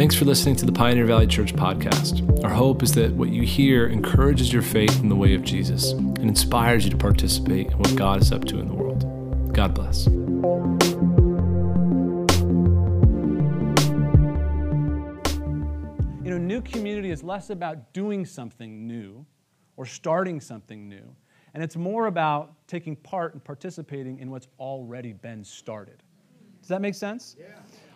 Thanks 0.00 0.14
for 0.14 0.24
listening 0.24 0.56
to 0.56 0.64
the 0.64 0.72
Pioneer 0.72 1.04
Valley 1.04 1.26
Church 1.26 1.52
podcast. 1.52 2.42
Our 2.42 2.48
hope 2.48 2.82
is 2.82 2.94
that 2.94 3.12
what 3.12 3.28
you 3.28 3.42
hear 3.42 3.86
encourages 3.86 4.50
your 4.50 4.62
faith 4.62 4.98
in 4.98 5.10
the 5.10 5.14
way 5.14 5.34
of 5.34 5.42
Jesus 5.42 5.92
and 5.92 6.18
inspires 6.20 6.84
you 6.84 6.90
to 6.90 6.96
participate 6.96 7.66
in 7.66 7.76
what 7.76 7.94
God 7.96 8.22
is 8.22 8.32
up 8.32 8.46
to 8.46 8.60
in 8.60 8.66
the 8.66 8.72
world. 8.72 9.52
God 9.52 9.74
bless. 9.74 10.06
You 10.06 10.12
know, 16.30 16.38
new 16.38 16.62
community 16.62 17.10
is 17.10 17.22
less 17.22 17.50
about 17.50 17.92
doing 17.92 18.24
something 18.24 18.86
new 18.86 19.26
or 19.76 19.84
starting 19.84 20.40
something 20.40 20.88
new, 20.88 21.14
and 21.52 21.62
it's 21.62 21.76
more 21.76 22.06
about 22.06 22.54
taking 22.66 22.96
part 22.96 23.34
and 23.34 23.44
participating 23.44 24.20
in 24.20 24.30
what's 24.30 24.48
already 24.58 25.12
been 25.12 25.44
started. 25.44 26.02
Does 26.62 26.68
that 26.68 26.80
make 26.80 26.94
sense? 26.94 27.36
Yeah 27.38 27.48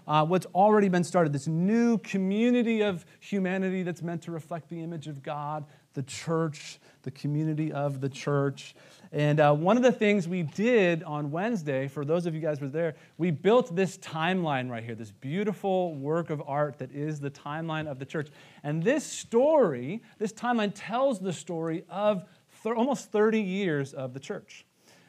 uh, 0.06 0.24
what's 0.24 0.46
already 0.54 0.88
been 0.88 1.04
started, 1.04 1.32
this 1.32 1.46
new 1.46 1.98
community 1.98 2.82
of 2.82 3.04
humanity 3.20 3.82
that's 3.82 4.02
meant 4.02 4.22
to 4.22 4.30
reflect 4.30 4.68
the 4.68 4.82
image 4.82 5.06
of 5.06 5.22
God, 5.22 5.64
the 5.94 6.02
church, 6.02 6.78
the 7.02 7.10
community 7.10 7.72
of 7.72 8.00
the 8.00 8.08
church. 8.08 8.74
And 9.12 9.38
uh, 9.38 9.54
one 9.54 9.76
of 9.76 9.82
the 9.82 9.92
things 9.92 10.26
we 10.26 10.42
did 10.42 11.04
on 11.04 11.30
Wednesday, 11.30 11.86
for 11.86 12.04
those 12.04 12.26
of 12.26 12.34
you 12.34 12.40
guys 12.40 12.58
who 12.58 12.66
were 12.66 12.70
there, 12.70 12.96
we 13.16 13.30
built 13.30 13.74
this 13.74 13.96
timeline 13.98 14.68
right 14.68 14.82
here, 14.82 14.96
this 14.96 15.12
beautiful 15.12 15.94
work 15.94 16.30
of 16.30 16.42
art 16.46 16.78
that 16.78 16.90
is 16.90 17.20
the 17.20 17.30
timeline 17.30 17.86
of 17.86 17.98
the 17.98 18.04
church. 18.04 18.28
And 18.64 18.82
this 18.82 19.04
story, 19.04 20.02
this 20.18 20.32
timeline 20.32 20.72
tells 20.74 21.20
the 21.20 21.32
story 21.32 21.84
of 21.88 22.24
th- 22.62 22.74
almost 22.74 23.12
30 23.12 23.40
years 23.40 23.94
of 23.94 24.14
the 24.14 24.20
church. 24.20 24.66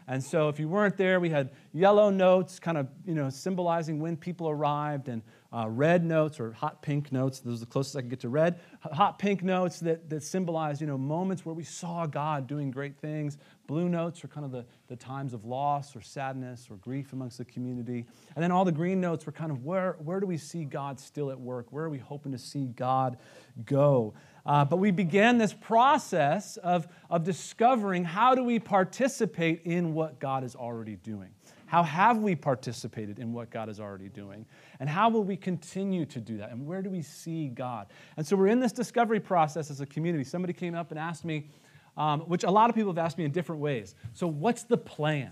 And 0.07 0.23
so 0.23 0.49
if 0.49 0.59
you 0.59 0.69
weren't 0.69 0.97
there, 0.97 1.19
we 1.19 1.29
had 1.29 1.49
yellow 1.73 2.09
notes 2.09 2.59
kind 2.59 2.77
of, 2.77 2.87
you 3.05 3.15
know, 3.15 3.29
symbolizing 3.29 3.99
when 3.99 4.17
people 4.17 4.47
arrived 4.49 5.07
and 5.07 5.23
uh, 5.51 5.67
red 5.69 6.03
notes 6.03 6.39
or 6.39 6.51
hot 6.51 6.81
pink 6.81 7.11
notes. 7.11 7.39
Those 7.39 7.61
are 7.61 7.65
the 7.65 7.71
closest 7.71 7.95
I 7.95 8.01
can 8.01 8.09
get 8.09 8.19
to 8.19 8.29
red. 8.29 8.59
Hot 8.81 9.17
pink 9.17 9.41
notes 9.41 9.79
that, 9.79 10.09
that 10.09 10.21
symbolize, 10.21 10.81
you 10.81 10.87
know, 10.87 10.97
moments 10.97 11.45
where 11.45 11.55
we 11.55 11.63
saw 11.63 12.05
God 12.05 12.45
doing 12.45 12.71
great 12.71 12.97
things. 12.97 13.37
Blue 13.65 13.87
notes 13.87 14.23
are 14.23 14.27
kind 14.27 14.45
of 14.45 14.51
the, 14.51 14.65
the 14.89 14.95
times 14.95 15.33
of 15.33 15.45
loss 15.45 15.95
or 15.95 16.01
sadness 16.01 16.67
or 16.69 16.75
grief 16.75 17.13
amongst 17.13 17.37
the 17.37 17.45
community. 17.45 18.05
And 18.35 18.43
then 18.43 18.51
all 18.51 18.65
the 18.65 18.71
green 18.71 18.99
notes 18.99 19.25
were 19.25 19.31
kind 19.31 19.51
of 19.51 19.63
where, 19.63 19.93
where 19.99 20.19
do 20.19 20.27
we 20.27 20.37
see 20.37 20.65
God 20.65 20.99
still 20.99 21.31
at 21.31 21.39
work? 21.39 21.67
Where 21.71 21.85
are 21.85 21.89
we 21.89 21.99
hoping 21.99 22.33
to 22.33 22.37
see 22.37 22.65
God 22.65 23.17
go? 23.65 24.13
Uh, 24.45 24.63
but 24.63 24.77
we 24.77 24.91
began 24.91 25.37
this 25.37 25.53
process 25.53 26.57
of, 26.57 26.87
of 27.09 27.23
discovering 27.23 28.03
how 28.03 28.35
do 28.35 28.43
we 28.43 28.59
participate 28.59 29.61
in 29.65 29.93
what 29.93 30.19
God 30.19 30.43
is 30.43 30.55
already 30.55 30.97
doing. 30.97 31.29
How 31.65 31.81
have 31.81 32.19
we 32.19 32.35
participated 32.35 33.17
in 33.17 33.33
what 33.33 33.49
God 33.49 33.69
is 33.69 33.79
already 33.79 34.07
doing? 34.07 34.45
And 34.79 34.87
how 34.87 35.09
will 35.09 35.23
we 35.23 35.35
continue 35.35 36.05
to 36.05 36.19
do 36.19 36.37
that? 36.37 36.51
And 36.51 36.67
where 36.67 36.83
do 36.83 36.91
we 36.91 37.01
see 37.01 37.47
God? 37.47 37.87
And 38.17 38.25
so 38.25 38.35
we're 38.35 38.47
in 38.47 38.59
this 38.59 38.71
discovery 38.71 39.19
process 39.19 39.71
as 39.71 39.81
a 39.81 39.85
community. 39.85 40.23
Somebody 40.23 40.53
came 40.53 40.75
up 40.75 40.91
and 40.91 40.99
asked 40.99 41.25
me, 41.25 41.49
um, 41.97 42.21
which 42.21 42.43
a 42.43 42.51
lot 42.51 42.69
of 42.69 42.75
people 42.75 42.91
have 42.91 42.99
asked 42.99 43.17
me 43.17 43.25
in 43.25 43.31
different 43.31 43.61
ways. 43.61 43.95
So, 44.13 44.27
what's 44.27 44.63
the 44.63 44.77
plan? 44.77 45.31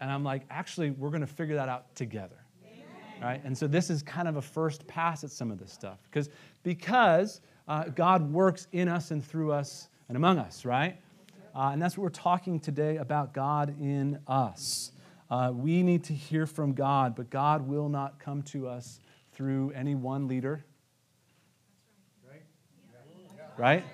And 0.00 0.10
I'm 0.10 0.24
like, 0.24 0.42
actually, 0.50 0.90
we're 0.90 1.10
going 1.10 1.20
to 1.20 1.26
figure 1.26 1.56
that 1.56 1.68
out 1.68 1.94
together 1.94 2.39
right? 3.20 3.40
And 3.44 3.56
so 3.56 3.66
this 3.66 3.90
is 3.90 4.02
kind 4.02 4.28
of 4.28 4.36
a 4.36 4.42
first 4.42 4.86
pass 4.86 5.24
at 5.24 5.30
some 5.30 5.50
of 5.50 5.58
this 5.58 5.72
stuff 5.72 5.98
because 6.04 6.28
because 6.62 7.40
uh, 7.68 7.84
God 7.84 8.32
works 8.32 8.66
in 8.72 8.88
us 8.88 9.10
and 9.10 9.24
through 9.24 9.52
us 9.52 9.88
and 10.08 10.16
among 10.16 10.38
us, 10.38 10.64
right? 10.64 10.96
Uh, 11.54 11.70
and 11.72 11.82
that's 11.82 11.96
what 11.96 12.04
we're 12.04 12.10
talking 12.10 12.60
today 12.60 12.96
about 12.96 13.32
God 13.32 13.74
in 13.80 14.18
us. 14.26 14.92
Uh, 15.30 15.52
we 15.54 15.82
need 15.82 16.04
to 16.04 16.14
hear 16.14 16.46
from 16.46 16.72
God, 16.72 17.14
but 17.14 17.30
God 17.30 17.66
will 17.66 17.88
not 17.88 18.18
come 18.18 18.42
to 18.42 18.68
us 18.68 19.00
through 19.32 19.70
any 19.70 19.94
one 19.94 20.26
leader. 20.26 20.64
Right? 23.56 23.84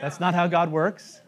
That's 0.00 0.20
not 0.20 0.34
how 0.34 0.46
God 0.46 0.70
works. 0.70 1.20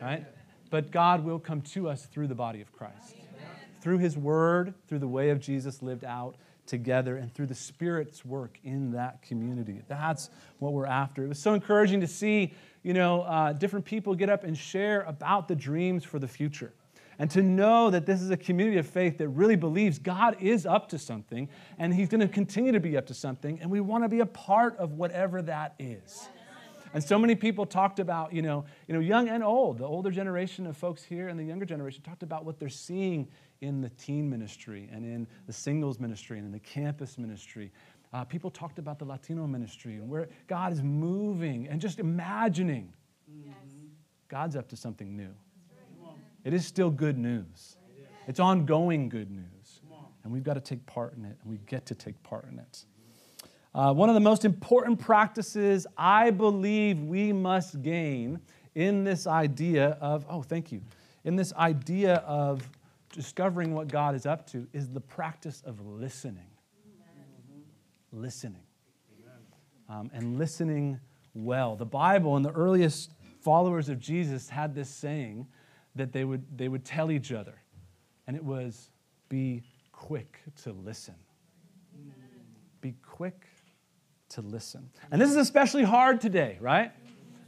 Right? 0.00 0.24
But 0.70 0.90
God 0.90 1.24
will 1.24 1.38
come 1.38 1.62
to 1.62 1.88
us 1.88 2.04
through 2.06 2.28
the 2.28 2.34
body 2.34 2.60
of 2.60 2.70
Christ 2.72 3.17
through 3.80 3.98
his 3.98 4.16
word, 4.16 4.74
through 4.88 4.98
the 4.98 5.08
way 5.08 5.30
of 5.30 5.40
Jesus 5.40 5.82
lived 5.82 6.04
out 6.04 6.36
together, 6.66 7.16
and 7.16 7.32
through 7.32 7.46
the 7.46 7.54
Spirit's 7.54 8.24
work 8.24 8.58
in 8.62 8.92
that 8.92 9.22
community. 9.22 9.80
That's 9.88 10.30
what 10.58 10.72
we're 10.72 10.86
after. 10.86 11.24
It 11.24 11.28
was 11.28 11.38
so 11.38 11.54
encouraging 11.54 12.00
to 12.00 12.06
see, 12.06 12.52
you 12.82 12.92
know, 12.92 13.22
uh, 13.22 13.52
different 13.54 13.84
people 13.84 14.14
get 14.14 14.28
up 14.28 14.44
and 14.44 14.56
share 14.56 15.02
about 15.02 15.48
the 15.48 15.56
dreams 15.56 16.04
for 16.04 16.18
the 16.18 16.28
future. 16.28 16.72
And 17.20 17.28
to 17.32 17.42
know 17.42 17.90
that 17.90 18.06
this 18.06 18.22
is 18.22 18.30
a 18.30 18.36
community 18.36 18.78
of 18.78 18.86
faith 18.86 19.18
that 19.18 19.28
really 19.30 19.56
believes 19.56 19.98
God 19.98 20.36
is 20.40 20.66
up 20.66 20.88
to 20.90 20.98
something 20.98 21.48
and 21.78 21.92
He's 21.92 22.08
going 22.08 22.20
to 22.20 22.28
continue 22.28 22.70
to 22.70 22.80
be 22.80 22.96
up 22.96 23.06
to 23.06 23.14
something, 23.14 23.58
and 23.60 23.70
we 23.70 23.80
want 23.80 24.04
to 24.04 24.08
be 24.08 24.20
a 24.20 24.26
part 24.26 24.76
of 24.76 24.92
whatever 24.92 25.42
that 25.42 25.74
is. 25.78 26.28
And 26.94 27.02
so 27.02 27.18
many 27.18 27.34
people 27.34 27.66
talked 27.66 27.98
about, 27.98 28.32
you 28.32 28.42
know, 28.42 28.64
you 28.86 28.94
know, 28.94 29.00
young 29.00 29.28
and 29.28 29.42
old, 29.42 29.78
the 29.78 29.84
older 29.84 30.10
generation 30.10 30.66
of 30.66 30.76
folks 30.76 31.02
here 31.02 31.28
and 31.28 31.38
the 31.38 31.44
younger 31.44 31.64
generation 31.64 32.02
talked 32.02 32.22
about 32.22 32.44
what 32.44 32.58
they're 32.58 32.68
seeing 32.68 33.28
in 33.60 33.80
the 33.80 33.90
teen 33.90 34.28
ministry 34.30 34.88
and 34.92 35.04
in 35.04 35.26
the 35.46 35.52
singles 35.52 35.98
ministry 35.98 36.38
and 36.38 36.46
in 36.46 36.52
the 36.52 36.58
campus 36.60 37.18
ministry. 37.18 37.72
Uh, 38.12 38.24
people 38.24 38.50
talked 38.50 38.78
about 38.78 38.98
the 38.98 39.04
Latino 39.04 39.46
ministry 39.46 39.96
and 39.96 40.08
where 40.08 40.28
God 40.46 40.72
is 40.72 40.82
moving 40.82 41.68
and 41.68 41.80
just 41.80 41.98
imagining 41.98 42.92
yes. 43.26 43.54
God's 44.28 44.56
up 44.56 44.68
to 44.68 44.76
something 44.76 45.16
new. 45.16 45.34
It 46.44 46.54
is 46.54 46.66
still 46.66 46.90
good 46.90 47.18
news. 47.18 47.76
It's 48.26 48.40
ongoing 48.40 49.08
good 49.08 49.30
news. 49.30 49.80
And 50.24 50.32
we've 50.32 50.44
got 50.44 50.54
to 50.54 50.60
take 50.60 50.84
part 50.84 51.16
in 51.16 51.24
it, 51.24 51.38
and 51.42 51.50
we 51.50 51.58
get 51.66 51.86
to 51.86 51.94
take 51.94 52.22
part 52.22 52.46
in 52.50 52.58
it. 52.58 52.84
Uh, 53.78 53.92
one 53.92 54.08
of 54.08 54.14
the 54.16 54.20
most 54.20 54.44
important 54.44 54.98
practices 54.98 55.86
I 55.96 56.32
believe 56.32 57.00
we 57.00 57.32
must 57.32 57.80
gain 57.80 58.40
in 58.74 59.04
this 59.04 59.28
idea 59.28 59.96
of, 60.00 60.26
oh, 60.28 60.42
thank 60.42 60.72
you, 60.72 60.82
in 61.22 61.36
this 61.36 61.52
idea 61.54 62.16
of 62.26 62.68
discovering 63.12 63.72
what 63.74 63.86
God 63.86 64.16
is 64.16 64.26
up 64.26 64.50
to 64.50 64.66
is 64.72 64.88
the 64.88 64.98
practice 65.00 65.62
of 65.64 65.80
listening. 65.86 66.50
Mm-hmm. 66.88 68.20
Listening. 68.20 68.62
Um, 69.88 70.10
and 70.12 70.38
listening 70.38 70.98
well. 71.36 71.76
The 71.76 71.86
Bible 71.86 72.34
and 72.34 72.44
the 72.44 72.50
earliest 72.50 73.12
followers 73.40 73.88
of 73.88 74.00
Jesus 74.00 74.48
had 74.48 74.74
this 74.74 74.90
saying 74.90 75.46
that 75.94 76.12
they 76.12 76.24
would, 76.24 76.42
they 76.58 76.66
would 76.66 76.84
tell 76.84 77.12
each 77.12 77.30
other, 77.30 77.54
and 78.26 78.36
it 78.36 78.42
was 78.42 78.90
be 79.28 79.62
quick 79.92 80.40
to 80.64 80.72
listen. 80.72 81.14
Be 82.80 82.96
quick 83.02 83.47
to 84.30 84.42
listen. 84.42 84.90
And 85.10 85.20
this 85.20 85.30
is 85.30 85.36
especially 85.36 85.84
hard 85.84 86.20
today, 86.20 86.58
right? 86.60 86.92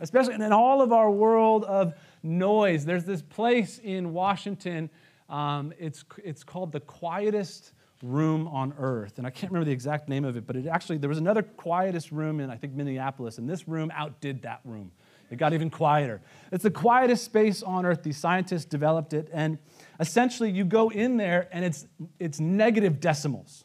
Especially 0.01 0.35
in 0.35 0.53
all 0.53 0.81
of 0.81 0.93
our 0.93 1.11
world 1.11 1.65
of 1.65 1.95
noise. 2.23 2.85
There's 2.85 3.05
this 3.05 3.23
place 3.23 3.79
in 3.79 4.13
Washington 4.13 4.91
um, 5.31 5.73
it's, 5.79 6.05
it's 6.23 6.43
called 6.43 6.73
The 6.73 6.81
Quietest 6.81 7.73
Room 8.03 8.49
on 8.49 8.75
Earth. 8.79 9.19
And 9.19 9.27
I 9.27 9.31
can't 9.31 9.53
remember 9.53 9.67
the 9.67 9.73
exact 9.73 10.09
name 10.09 10.25
of 10.25 10.37
it, 10.37 10.47
but 10.47 10.57
it 10.57 10.67
actually, 10.67 10.99
there 10.99 11.09
was 11.09 11.19
another 11.19 11.43
quietest 11.43 12.11
room 12.11 12.41
in, 12.41 12.51
I 12.51 12.57
think, 12.57 12.75
Minneapolis, 12.75 13.39
and 13.39 13.49
this 13.49 13.69
room 13.69 13.93
outdid 13.95 14.43
that 14.43 14.61
room. 14.65 14.91
It 15.31 15.37
got 15.37 15.53
even 15.53 15.71
quieter. 15.71 16.21
It's 16.51 16.65
the 16.65 16.73
quietest 16.73 17.25
space 17.25 17.63
on 17.63 17.87
earth. 17.87 18.03
These 18.03 18.17
scientists 18.17 18.65
developed 18.65 19.13
it. 19.13 19.29
And 19.33 19.59
essentially, 20.01 20.51
you 20.51 20.65
go 20.65 20.91
in 20.91 21.17
there 21.17 21.49
and 21.53 21.65
it's, 21.65 21.87
it's 22.19 22.41
negative 22.41 22.99
decimals. 22.99 23.65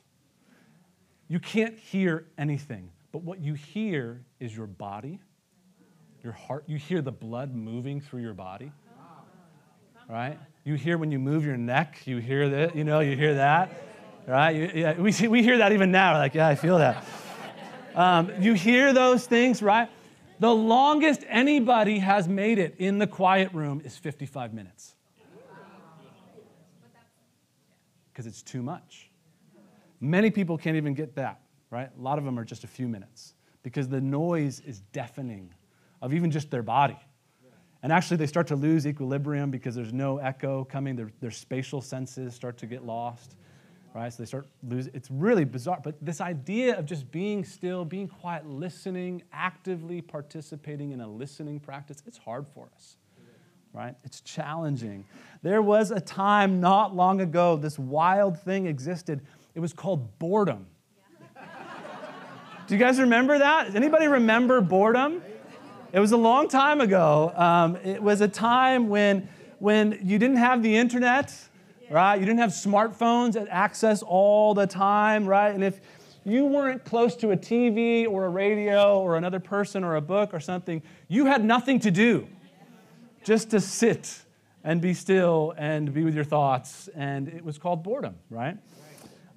You 1.27 1.39
can't 1.39 1.79
hear 1.79 2.27
anything. 2.37 2.91
But 3.15 3.23
what 3.23 3.39
you 3.39 3.53
hear 3.53 4.25
is 4.41 4.53
your 4.53 4.67
body, 4.67 5.21
your 6.21 6.33
heart. 6.33 6.65
You 6.67 6.75
hear 6.75 7.01
the 7.01 7.13
blood 7.13 7.55
moving 7.55 8.01
through 8.01 8.19
your 8.19 8.33
body, 8.33 8.73
right? 10.09 10.37
You 10.65 10.73
hear 10.73 10.97
when 10.97 11.11
you 11.11 11.19
move 11.19 11.45
your 11.45 11.55
neck, 11.55 12.01
you 12.03 12.17
hear 12.17 12.49
that, 12.49 12.75
you 12.75 12.83
know, 12.83 12.99
you 12.99 13.15
hear 13.15 13.35
that, 13.35 13.71
right? 14.27 14.53
You, 14.53 14.69
yeah, 14.75 14.99
we, 14.99 15.13
we 15.29 15.43
hear 15.43 15.59
that 15.59 15.71
even 15.71 15.93
now. 15.93 16.15
We're 16.15 16.19
like, 16.19 16.35
yeah, 16.35 16.49
I 16.49 16.55
feel 16.55 16.77
that. 16.79 17.05
Um, 17.95 18.33
you 18.41 18.53
hear 18.53 18.91
those 18.91 19.25
things, 19.25 19.61
right? 19.61 19.87
The 20.41 20.53
longest 20.53 21.23
anybody 21.29 21.99
has 21.99 22.27
made 22.27 22.59
it 22.59 22.75
in 22.79 22.99
the 22.99 23.07
quiet 23.07 23.53
room 23.53 23.81
is 23.85 23.95
55 23.95 24.53
minutes. 24.53 24.93
Because 28.11 28.27
it's 28.27 28.41
too 28.41 28.61
much. 28.61 29.09
Many 30.01 30.31
people 30.31 30.57
can't 30.57 30.75
even 30.75 30.95
get 30.95 31.15
that, 31.15 31.39
right? 31.71 31.89
A 31.97 32.01
lot 32.01 32.17
of 32.17 32.25
them 32.25 32.37
are 32.39 32.45
just 32.45 32.63
a 32.63 32.67
few 32.67 32.87
minutes 32.87 33.33
because 33.63 33.87
the 33.87 34.01
noise 34.01 34.61
is 34.61 34.81
deafening 34.91 35.53
of 36.01 36.13
even 36.13 36.31
just 36.31 36.51
their 36.51 36.63
body. 36.63 36.99
And 37.83 37.93
actually, 37.93 38.17
they 38.17 38.25
start 38.25 38.47
to 38.47 38.55
lose 38.55 38.87
equilibrium 38.87 39.51
because 39.51 39.75
there's 39.75 39.93
no 39.93 40.17
echo 40.17 40.63
coming. 40.63 40.95
Their, 40.95 41.11
their 41.21 41.29
spatial 41.29 41.81
senses 41.81 42.33
start 42.33 42.57
to 42.57 42.65
get 42.65 42.83
lost, 42.83 43.35
right? 43.93 44.11
So 44.11 44.23
they 44.23 44.25
start 44.25 44.47
losing. 44.67 44.91
It's 44.95 45.11
really 45.11 45.45
bizarre. 45.45 45.79
But 45.83 46.03
this 46.03 46.19
idea 46.19 46.79
of 46.79 46.87
just 46.87 47.11
being 47.11 47.45
still, 47.45 47.85
being 47.85 48.07
quiet, 48.07 48.47
listening, 48.47 49.21
actively 49.31 50.01
participating 50.01 50.93
in 50.93 51.01
a 51.01 51.07
listening 51.07 51.59
practice, 51.59 52.01
it's 52.07 52.17
hard 52.17 52.47
for 52.55 52.69
us, 52.75 52.97
right? 53.71 53.93
It's 54.03 54.21
challenging. 54.21 55.05
There 55.43 55.61
was 55.61 55.91
a 55.91 55.99
time 56.01 56.59
not 56.59 56.95
long 56.95 57.21
ago, 57.21 57.55
this 57.55 57.77
wild 57.77 58.39
thing 58.39 58.65
existed 58.65 59.21
It 59.53 59.59
was 59.59 59.73
called 59.73 60.17
boredom. 60.17 60.65
Do 62.67 62.73
you 62.73 62.79
guys 62.79 62.99
remember 62.99 63.37
that? 63.37 63.75
Anybody 63.75 64.07
remember 64.07 64.59
boredom? 64.59 65.21
It 65.93 65.99
was 65.99 66.13
a 66.13 66.17
long 66.17 66.47
time 66.47 66.81
ago. 66.81 67.31
Um, 67.35 67.75
it 67.75 68.01
was 68.01 68.21
a 68.21 68.27
time 68.27 68.89
when, 68.89 69.29
when 69.59 69.99
you 70.01 70.17
didn't 70.17 70.37
have 70.37 70.63
the 70.63 70.75
internet, 70.75 71.31
right? 71.91 72.19
You 72.19 72.25
didn't 72.25 72.39
have 72.39 72.49
smartphones 72.49 73.39
at 73.39 73.47
access 73.49 74.01
all 74.01 74.55
the 74.55 74.65
time, 74.65 75.27
right? 75.27 75.53
And 75.53 75.63
if 75.63 75.79
you 76.23 76.45
weren't 76.45 76.83
close 76.85 77.15
to 77.17 77.31
a 77.31 77.37
TV 77.37 78.07
or 78.09 78.25
a 78.25 78.29
radio 78.29 78.99
or 78.99 79.15
another 79.15 79.39
person 79.39 79.83
or 79.83 79.97
a 79.97 80.01
book 80.01 80.33
or 80.33 80.39
something, 80.39 80.81
you 81.07 81.27
had 81.27 81.45
nothing 81.45 81.79
to 81.81 81.91
do 81.91 82.27
just 83.23 83.51
to 83.51 83.59
sit 83.59 84.23
and 84.63 84.81
be 84.81 84.95
still 84.95 85.53
and 85.55 85.93
be 85.93 86.03
with 86.03 86.15
your 86.15 86.23
thoughts. 86.23 86.89
And 86.95 87.27
it 87.27 87.45
was 87.45 87.59
called 87.59 87.83
boredom, 87.83 88.15
right? 88.31 88.57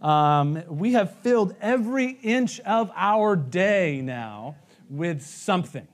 Um, 0.00 0.62
we 0.68 0.92
have 0.92 1.16
filled 1.18 1.56
every 1.60 2.10
inch 2.22 2.60
of 2.60 2.90
our 2.94 3.34
day 3.34 4.00
now 4.00 4.56
with 4.88 5.22
something. 5.22 5.88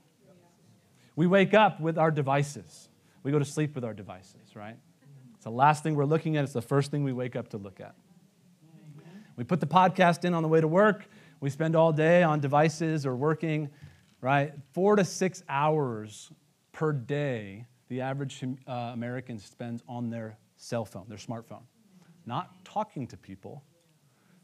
We 1.15 1.27
wake 1.27 1.53
up 1.53 1.79
with 1.79 1.97
our 1.97 2.11
devices. 2.11 2.89
We 3.23 3.31
go 3.31 3.39
to 3.39 3.45
sleep 3.45 3.73
with 3.73 3.83
our 3.83 3.93
devices, 3.93 4.55
right? 4.55 4.77
It's 5.33 5.43
the 5.43 5.49
last 5.49 5.81
thing 5.81 5.95
we're 5.95 6.05
looking 6.05 6.37
at, 6.37 6.43
it's 6.43 6.53
the 6.53 6.61
first 6.61 6.91
thing 6.91 7.03
we 7.03 7.13
wake 7.13 7.35
up 7.35 7.49
to 7.49 7.57
look 7.57 7.79
at. 7.79 7.95
We 9.35 9.43
put 9.43 9.59
the 9.59 9.67
podcast 9.67 10.23
in 10.23 10.33
on 10.33 10.43
the 10.43 10.49
way 10.49 10.61
to 10.61 10.67
work. 10.67 11.07
We 11.41 11.49
spend 11.49 11.75
all 11.75 11.91
day 11.91 12.23
on 12.23 12.39
devices 12.39 13.05
or 13.05 13.15
working, 13.15 13.69
right? 14.21 14.53
Four 14.73 14.95
to 14.95 15.03
six 15.03 15.43
hours 15.49 16.31
per 16.71 16.93
day, 16.93 17.65
the 17.89 18.01
average 18.01 18.43
uh, 18.67 18.71
American 18.71 19.39
spends 19.39 19.83
on 19.87 20.09
their 20.09 20.37
cell 20.57 20.85
phone, 20.85 21.05
their 21.07 21.17
smartphone. 21.17 21.63
Not 22.25 22.63
talking 22.65 23.07
to 23.07 23.17
people, 23.17 23.63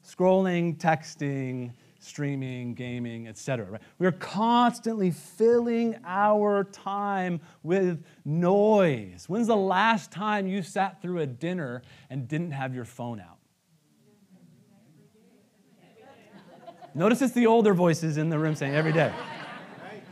scrolling, 0.06 0.78
texting, 0.78 1.72
streaming, 2.00 2.74
gaming, 2.74 3.28
etc. 3.28 3.66
Right? 3.72 3.82
We're 4.00 4.12
constantly 4.12 5.12
filling 5.12 5.98
our 6.06 6.64
time 6.66 7.42
with 7.64 8.04
noise. 8.26 9.26
When's 9.28 9.48
the 9.48 9.56
last 9.56 10.12
time 10.12 10.48
you 10.48 10.64
sat 10.64 11.02
through 11.02 11.20
a 11.20 11.28
dinner 11.28 11.84
and 12.10 12.28
didn't 12.28 12.52
have 12.52 12.74
your 12.74 12.86
phone 12.86 13.20
out? 13.20 13.38
Notice 16.94 17.22
it's 17.22 17.34
the 17.34 17.48
older 17.48 17.74
voices 17.74 18.18
in 18.18 18.30
the 18.30 18.38
room 18.38 18.56
saying 18.56 18.76
every 18.76 18.92
day. 18.92 19.14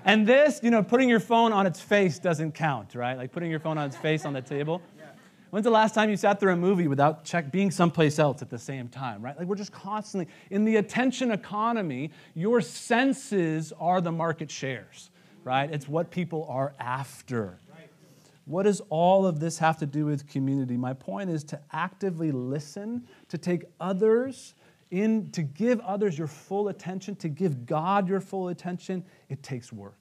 And 0.06 0.26
this, 0.26 0.62
you 0.64 0.72
know, 0.72 0.82
putting 0.82 1.10
your 1.10 1.20
phone 1.20 1.52
on 1.52 1.68
its 1.68 1.82
face 1.82 2.20
doesn't 2.20 2.54
count, 2.54 2.96
right? 2.96 3.18
Like 3.18 3.32
putting 3.32 3.52
your 3.52 3.60
phone 3.60 3.78
on 3.78 3.88
its 3.88 3.98
face 3.98 4.26
on 4.26 4.32
the 4.32 4.42
table. 4.42 4.82
When's 5.50 5.64
the 5.64 5.72
last 5.72 5.96
time 5.96 6.10
you 6.12 6.18
sat 6.18 6.40
through 6.40 6.54
a 6.54 6.58
movie 6.58 6.88
without 6.88 7.26
check 7.26 7.52
being 7.52 7.72
someplace 7.72 8.20
else 8.20 8.42
at 8.42 8.50
the 8.50 8.60
same 8.60 8.88
time, 8.88 9.24
right? 9.24 9.38
Like 9.38 9.48
we're 9.48 9.56
just 9.56 9.72
constantly 9.72 10.32
in 10.52 10.64
the 10.64 10.76
attention 10.76 11.32
economy, 11.32 12.12
your 12.36 12.62
senses 12.62 13.74
are 13.80 14.00
the 14.00 14.12
market 14.12 14.52
shares, 14.52 15.10
right? 15.44 15.72
It's 15.72 15.88
what 15.88 16.12
people 16.12 16.46
are 16.50 16.76
after. 16.80 17.60
What 18.46 18.64
does 18.64 18.82
all 18.90 19.28
of 19.28 19.40
this 19.40 19.60
have 19.60 19.78
to 19.78 19.86
do 19.86 20.06
with 20.06 20.28
community? 20.28 20.76
My 20.76 20.94
point 20.94 21.30
is 21.30 21.44
to 21.46 21.60
actively 21.72 22.32
listen, 22.32 23.08
to 23.28 23.38
take 23.38 23.66
others 23.80 24.56
in, 24.90 25.30
to 25.32 25.44
give 25.44 25.80
others 25.82 26.18
your 26.18 26.28
full 26.28 26.70
attention, 26.70 27.16
to 27.18 27.30
give 27.30 27.68
God 27.68 28.08
your 28.08 28.20
full 28.20 28.48
attention, 28.48 29.06
it 29.30 29.44
takes 29.44 29.72
work. 29.72 30.00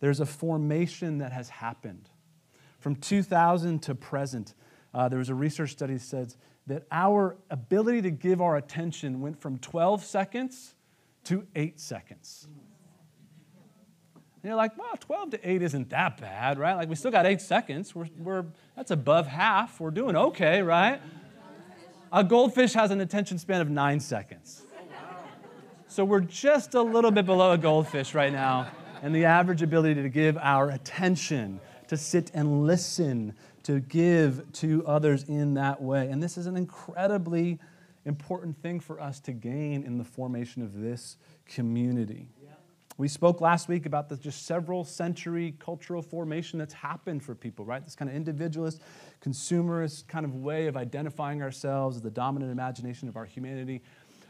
There's 0.00 0.20
a 0.20 0.26
formation 0.26 1.18
that 1.18 1.32
has 1.32 1.48
happened 1.50 2.08
from 2.86 2.94
2000 2.94 3.82
to 3.82 3.96
present, 3.96 4.54
uh, 4.94 5.08
there 5.08 5.18
was 5.18 5.28
a 5.28 5.34
research 5.34 5.72
study 5.72 5.94
that 5.94 6.02
says 6.02 6.36
that 6.68 6.84
our 6.92 7.36
ability 7.50 8.00
to 8.00 8.12
give 8.12 8.40
our 8.40 8.58
attention 8.58 9.20
went 9.20 9.40
from 9.40 9.58
12 9.58 10.04
seconds 10.04 10.76
to 11.24 11.44
8 11.56 11.80
seconds. 11.80 12.46
And 14.14 14.44
you're 14.44 14.54
like, 14.54 14.78
well, 14.78 14.96
12 15.00 15.30
to 15.30 15.50
8 15.50 15.62
isn't 15.62 15.90
that 15.90 16.20
bad, 16.20 16.60
right? 16.60 16.74
Like, 16.74 16.88
we 16.88 16.94
still 16.94 17.10
got 17.10 17.26
8 17.26 17.40
seconds. 17.40 17.92
We're, 17.92 18.06
we're, 18.20 18.44
that's 18.76 18.92
above 18.92 19.26
half. 19.26 19.80
We're 19.80 19.90
doing 19.90 20.14
okay, 20.14 20.62
right? 20.62 21.00
A 22.12 22.22
goldfish 22.22 22.72
has 22.74 22.92
an 22.92 23.00
attention 23.00 23.40
span 23.40 23.60
of 23.60 23.68
9 23.68 23.98
seconds. 23.98 24.62
So 25.88 26.04
we're 26.04 26.20
just 26.20 26.74
a 26.74 26.82
little 26.82 27.10
bit 27.10 27.26
below 27.26 27.50
a 27.50 27.58
goldfish 27.58 28.14
right 28.14 28.32
now 28.32 28.68
and 29.02 29.12
the 29.12 29.24
average 29.24 29.62
ability 29.62 30.00
to 30.00 30.08
give 30.08 30.38
our 30.38 30.70
attention 30.70 31.58
to 31.88 31.96
sit 31.96 32.30
and 32.34 32.66
listen, 32.66 33.34
to 33.64 33.80
give 33.80 34.50
to 34.54 34.86
others 34.86 35.24
in 35.24 35.54
that 35.54 35.80
way. 35.80 36.08
And 36.08 36.22
this 36.22 36.38
is 36.38 36.46
an 36.46 36.56
incredibly 36.56 37.58
important 38.04 38.60
thing 38.62 38.80
for 38.80 39.00
us 39.00 39.20
to 39.20 39.32
gain 39.32 39.82
in 39.82 39.98
the 39.98 40.04
formation 40.04 40.62
of 40.62 40.80
this 40.80 41.16
community. 41.46 42.28
We 42.98 43.08
spoke 43.08 43.42
last 43.42 43.68
week 43.68 43.84
about 43.84 44.08
the 44.08 44.16
just 44.16 44.46
several 44.46 44.82
century 44.82 45.54
cultural 45.58 46.00
formation 46.00 46.58
that's 46.58 46.72
happened 46.72 47.22
for 47.22 47.34
people, 47.34 47.64
right? 47.66 47.84
This 47.84 47.94
kind 47.94 48.08
of 48.10 48.16
individualist, 48.16 48.80
consumerist 49.22 50.08
kind 50.08 50.24
of 50.24 50.36
way 50.36 50.66
of 50.66 50.78
identifying 50.78 51.42
ourselves 51.42 51.96
as 51.96 52.02
the 52.02 52.10
dominant 52.10 52.50
imagination 52.50 53.06
of 53.08 53.16
our 53.16 53.26
humanity. 53.26 53.82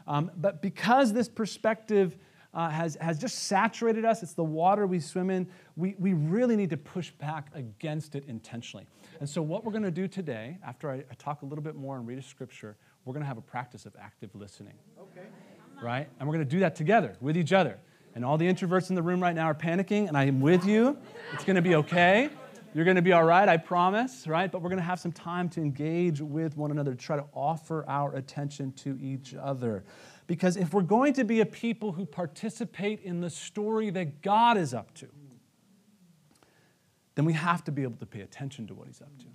Um, 0.05 0.31
but 0.35 0.61
because 0.61 1.13
this 1.13 1.29
perspective 1.29 2.17
uh, 2.53 2.69
has, 2.69 2.97
has 3.01 3.19
just 3.19 3.39
saturated 3.43 4.05
us. 4.05 4.23
It's 4.23 4.33
the 4.33 4.43
water 4.43 4.87
we 4.87 4.99
swim 4.99 5.29
in. 5.29 5.47
We, 5.75 5.95
we 5.99 6.13
really 6.13 6.55
need 6.55 6.69
to 6.71 6.77
push 6.77 7.11
back 7.11 7.49
against 7.53 8.15
it 8.15 8.25
intentionally. 8.27 8.87
And 9.19 9.29
so, 9.29 9.41
what 9.41 9.63
we're 9.63 9.71
going 9.71 9.83
to 9.83 9.91
do 9.91 10.07
today, 10.07 10.57
after 10.65 10.89
I, 10.89 10.95
I, 10.95 11.13
talk 11.17 11.41
a 11.41 11.45
little 11.45 11.63
bit 11.63 11.75
more 11.75 11.97
and 11.97 12.07
read 12.07 12.17
a 12.17 12.23
scripture, 12.23 12.77
we're 13.05 13.13
going 13.13 13.23
to 13.23 13.27
have 13.27 13.37
a 13.37 13.41
practice 13.41 13.85
of 13.85 13.95
active 13.99 14.29
listening. 14.35 14.73
Okay. 14.99 15.27
Right? 15.81 16.07
And 16.19 16.27
we're 16.27 16.35
going 16.35 16.47
to 16.47 16.55
do 16.55 16.59
that 16.59 16.75
together 16.75 17.15
with 17.21 17.37
each 17.37 17.53
other. 17.53 17.79
And 18.15 18.25
all 18.25 18.37
the 18.37 18.51
introverts 18.51 18.89
in 18.89 18.95
the 18.95 19.01
room 19.01 19.21
right 19.21 19.35
now 19.35 19.45
are 19.45 19.55
panicking, 19.55 20.07
and 20.07 20.17
I 20.17 20.25
am 20.25 20.41
with 20.41 20.65
you. 20.65 20.97
It's 21.33 21.43
going 21.43 21.55
to 21.55 21.61
be 21.61 21.75
okay. 21.75 22.29
You're 22.73 22.85
going 22.85 22.95
to 22.95 23.01
be 23.01 23.13
all 23.13 23.23
right, 23.23 23.47
I 23.47 23.57
promise, 23.57 24.27
right? 24.27 24.51
But 24.51 24.61
we're 24.61 24.69
going 24.69 24.79
to 24.79 24.85
have 24.85 24.99
some 24.99 25.11
time 25.11 25.49
to 25.49 25.61
engage 25.61 26.21
with 26.21 26.57
one 26.57 26.71
another, 26.71 26.91
to 26.91 26.97
try 26.97 27.15
to 27.15 27.25
offer 27.33 27.85
our 27.87 28.15
attention 28.15 28.71
to 28.73 28.97
each 29.01 29.33
other. 29.33 29.83
Because 30.27 30.57
if 30.57 30.73
we're 30.73 30.81
going 30.81 31.13
to 31.13 31.23
be 31.23 31.39
a 31.39 31.45
people 31.45 31.93
who 31.93 32.05
participate 32.05 33.01
in 33.01 33.21
the 33.21 33.29
story 33.29 33.89
that 33.91 34.21
God 34.21 34.57
is 34.57 34.73
up 34.73 34.93
to, 34.95 35.07
then 37.15 37.25
we 37.25 37.33
have 37.33 37.63
to 37.63 37.71
be 37.71 37.83
able 37.83 37.97
to 37.97 38.05
pay 38.05 38.21
attention 38.21 38.67
to 38.67 38.75
what 38.75 38.87
He's 38.87 39.01
up 39.01 39.17
to. 39.19 39.25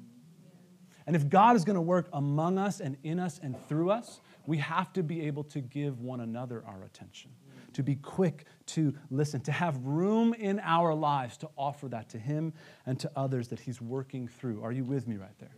And 1.07 1.17
if 1.17 1.29
God 1.29 1.57
is 1.57 1.65
going 1.65 1.75
to 1.75 1.81
work 1.81 2.09
among 2.13 2.59
us 2.59 2.79
and 2.79 2.97
in 3.03 3.19
us 3.19 3.41
and 3.43 3.57
through 3.69 3.91
us, 3.91 4.21
we 4.47 4.59
have 4.59 4.93
to 4.93 5.03
be 5.03 5.23
able 5.23 5.43
to 5.45 5.61
give 5.61 6.01
one 6.01 6.21
another 6.21 6.63
our 6.65 6.85
attention, 6.85 7.33
to 7.73 7.83
be 7.83 7.97
quick 7.97 8.45
to 8.67 8.95
listen, 9.11 9.41
to 9.41 9.53
have 9.53 9.77
room 9.79 10.33
in 10.35 10.61
our 10.61 10.95
lives 10.95 11.37
to 11.39 11.49
offer 11.57 11.89
that 11.89 12.11
to 12.11 12.19
Him 12.19 12.53
and 12.87 13.01
to 13.01 13.11
others 13.17 13.49
that 13.49 13.59
He's 13.59 13.81
working 13.81 14.29
through. 14.29 14.63
Are 14.63 14.73
you 14.73 14.85
with 14.85 15.09
me 15.09 15.17
right 15.17 15.37
there? 15.41 15.57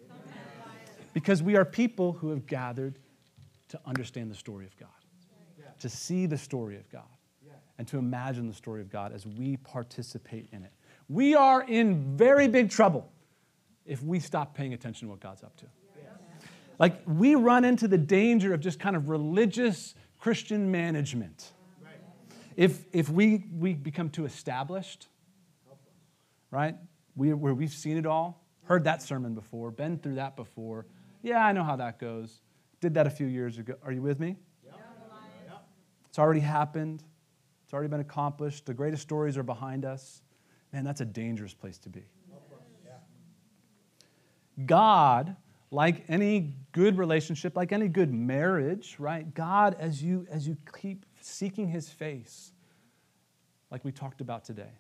Because 1.13 1.43
we 1.43 1.57
are 1.57 1.65
people 1.65 2.13
who 2.13 2.31
have 2.31 2.47
gathered 2.47 2.99
to 3.69 3.81
understand 3.85 4.31
the 4.31 4.37
story 4.37 4.65
of 4.65 4.77
God 4.79 4.89
to 5.85 5.89
see 5.91 6.25
the 6.25 6.39
story 6.39 6.77
of 6.77 6.89
God 6.91 7.03
and 7.77 7.87
to 7.89 7.99
imagine 7.99 8.49
the 8.49 8.55
story 8.55 8.81
of 8.81 8.89
God 8.91 9.13
as 9.13 9.27
we 9.27 9.59
participate 9.59 10.49
in 10.51 10.65
it. 10.65 10.73
We 11.11 11.35
are 11.35 11.63
in 11.63 12.17
very 12.17 12.49
big 12.49 12.71
trouble 12.71 13.13
if 13.85 14.03
we 14.03 14.19
stop 14.19 14.55
paying 14.55 14.73
attention 14.73 15.09
to 15.09 15.11
what 15.11 15.21
God's 15.21 15.43
up 15.43 15.55
to. 15.59 15.67
Like, 16.79 17.03
we 17.07 17.35
run 17.35 17.67
into 17.67 17.87
the 17.87 17.99
danger 17.99 18.55
of 18.55 18.61
just 18.61 18.81
kind 18.81 18.97
of 18.97 19.11
religious 19.11 19.95
Christian 20.19 20.71
management. 20.71 21.53
If, 22.57 22.87
if 22.95 23.11
we, 23.11 23.45
we 23.53 23.75
become 23.75 24.09
too 24.09 24.25
established, 24.25 25.09
right? 26.51 26.77
We, 27.15 27.35
where 27.35 27.53
we've 27.53 27.75
seen 27.75 27.99
it 27.99 28.07
all, 28.07 28.43
heard 28.63 28.85
that 28.85 29.03
sermon 29.03 29.35
before, 29.35 29.71
been 29.71 29.99
through 29.99 30.15
that 30.15 30.35
before. 30.35 30.87
Yeah, 31.23 31.45
I 31.45 31.53
know 31.53 31.63
how 31.63 31.77
that 31.77 31.99
goes. 31.99 32.41
Did 32.81 32.95
that 32.95 33.07
a 33.07 33.11
few 33.11 33.27
years 33.27 33.59
ago. 33.59 33.75
Are 33.85 33.93
you 33.93 34.01
with 34.01 34.19
me? 34.19 34.37
It's 36.15 36.19
already 36.21 36.39
happened, 36.39 37.03
it's 37.65 37.75
already 37.75 37.89
been 37.89 37.99
accomplished. 37.99 38.67
The 38.67 38.73
greatest 38.73 39.03
stories 39.03 39.37
are 39.37 39.43
behind 39.43 39.85
us. 39.85 40.23
Man, 40.73 40.85
that's 40.85 41.01
a 41.01 41.05
dangerous 41.05 41.55
place 41.55 41.77
to 41.79 41.89
be. 41.89 42.05
God, 44.65 45.35
like 45.73 46.05
any 46.07 46.55
good 46.71 46.99
relationship, 46.99 47.57
like 47.57 47.73
any 47.73 47.89
good 47.89 48.15
marriage, 48.15 48.95
right? 49.01 49.35
God, 49.35 49.75
as 49.81 50.05
you 50.05 50.25
as 50.31 50.47
you 50.47 50.57
keep 50.81 51.05
seeking 51.21 51.67
his 51.67 51.89
face, 51.91 52.53
like 53.73 53.85
we 53.85 53.91
talked 53.91 54.21
about 54.21 54.45
today, 54.45 54.71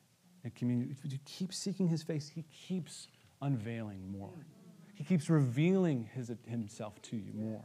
in 0.44 0.52
community, 0.52 0.94
you 1.02 1.18
keep 1.24 1.52
seeking 1.52 1.88
his 1.88 2.04
face, 2.04 2.28
he 2.28 2.44
keeps 2.68 3.08
unveiling 3.42 4.08
more. 4.16 4.46
He 4.94 5.02
keeps 5.02 5.28
revealing 5.28 6.08
his, 6.14 6.30
himself 6.46 7.02
to 7.02 7.16
you 7.16 7.32
more. 7.34 7.64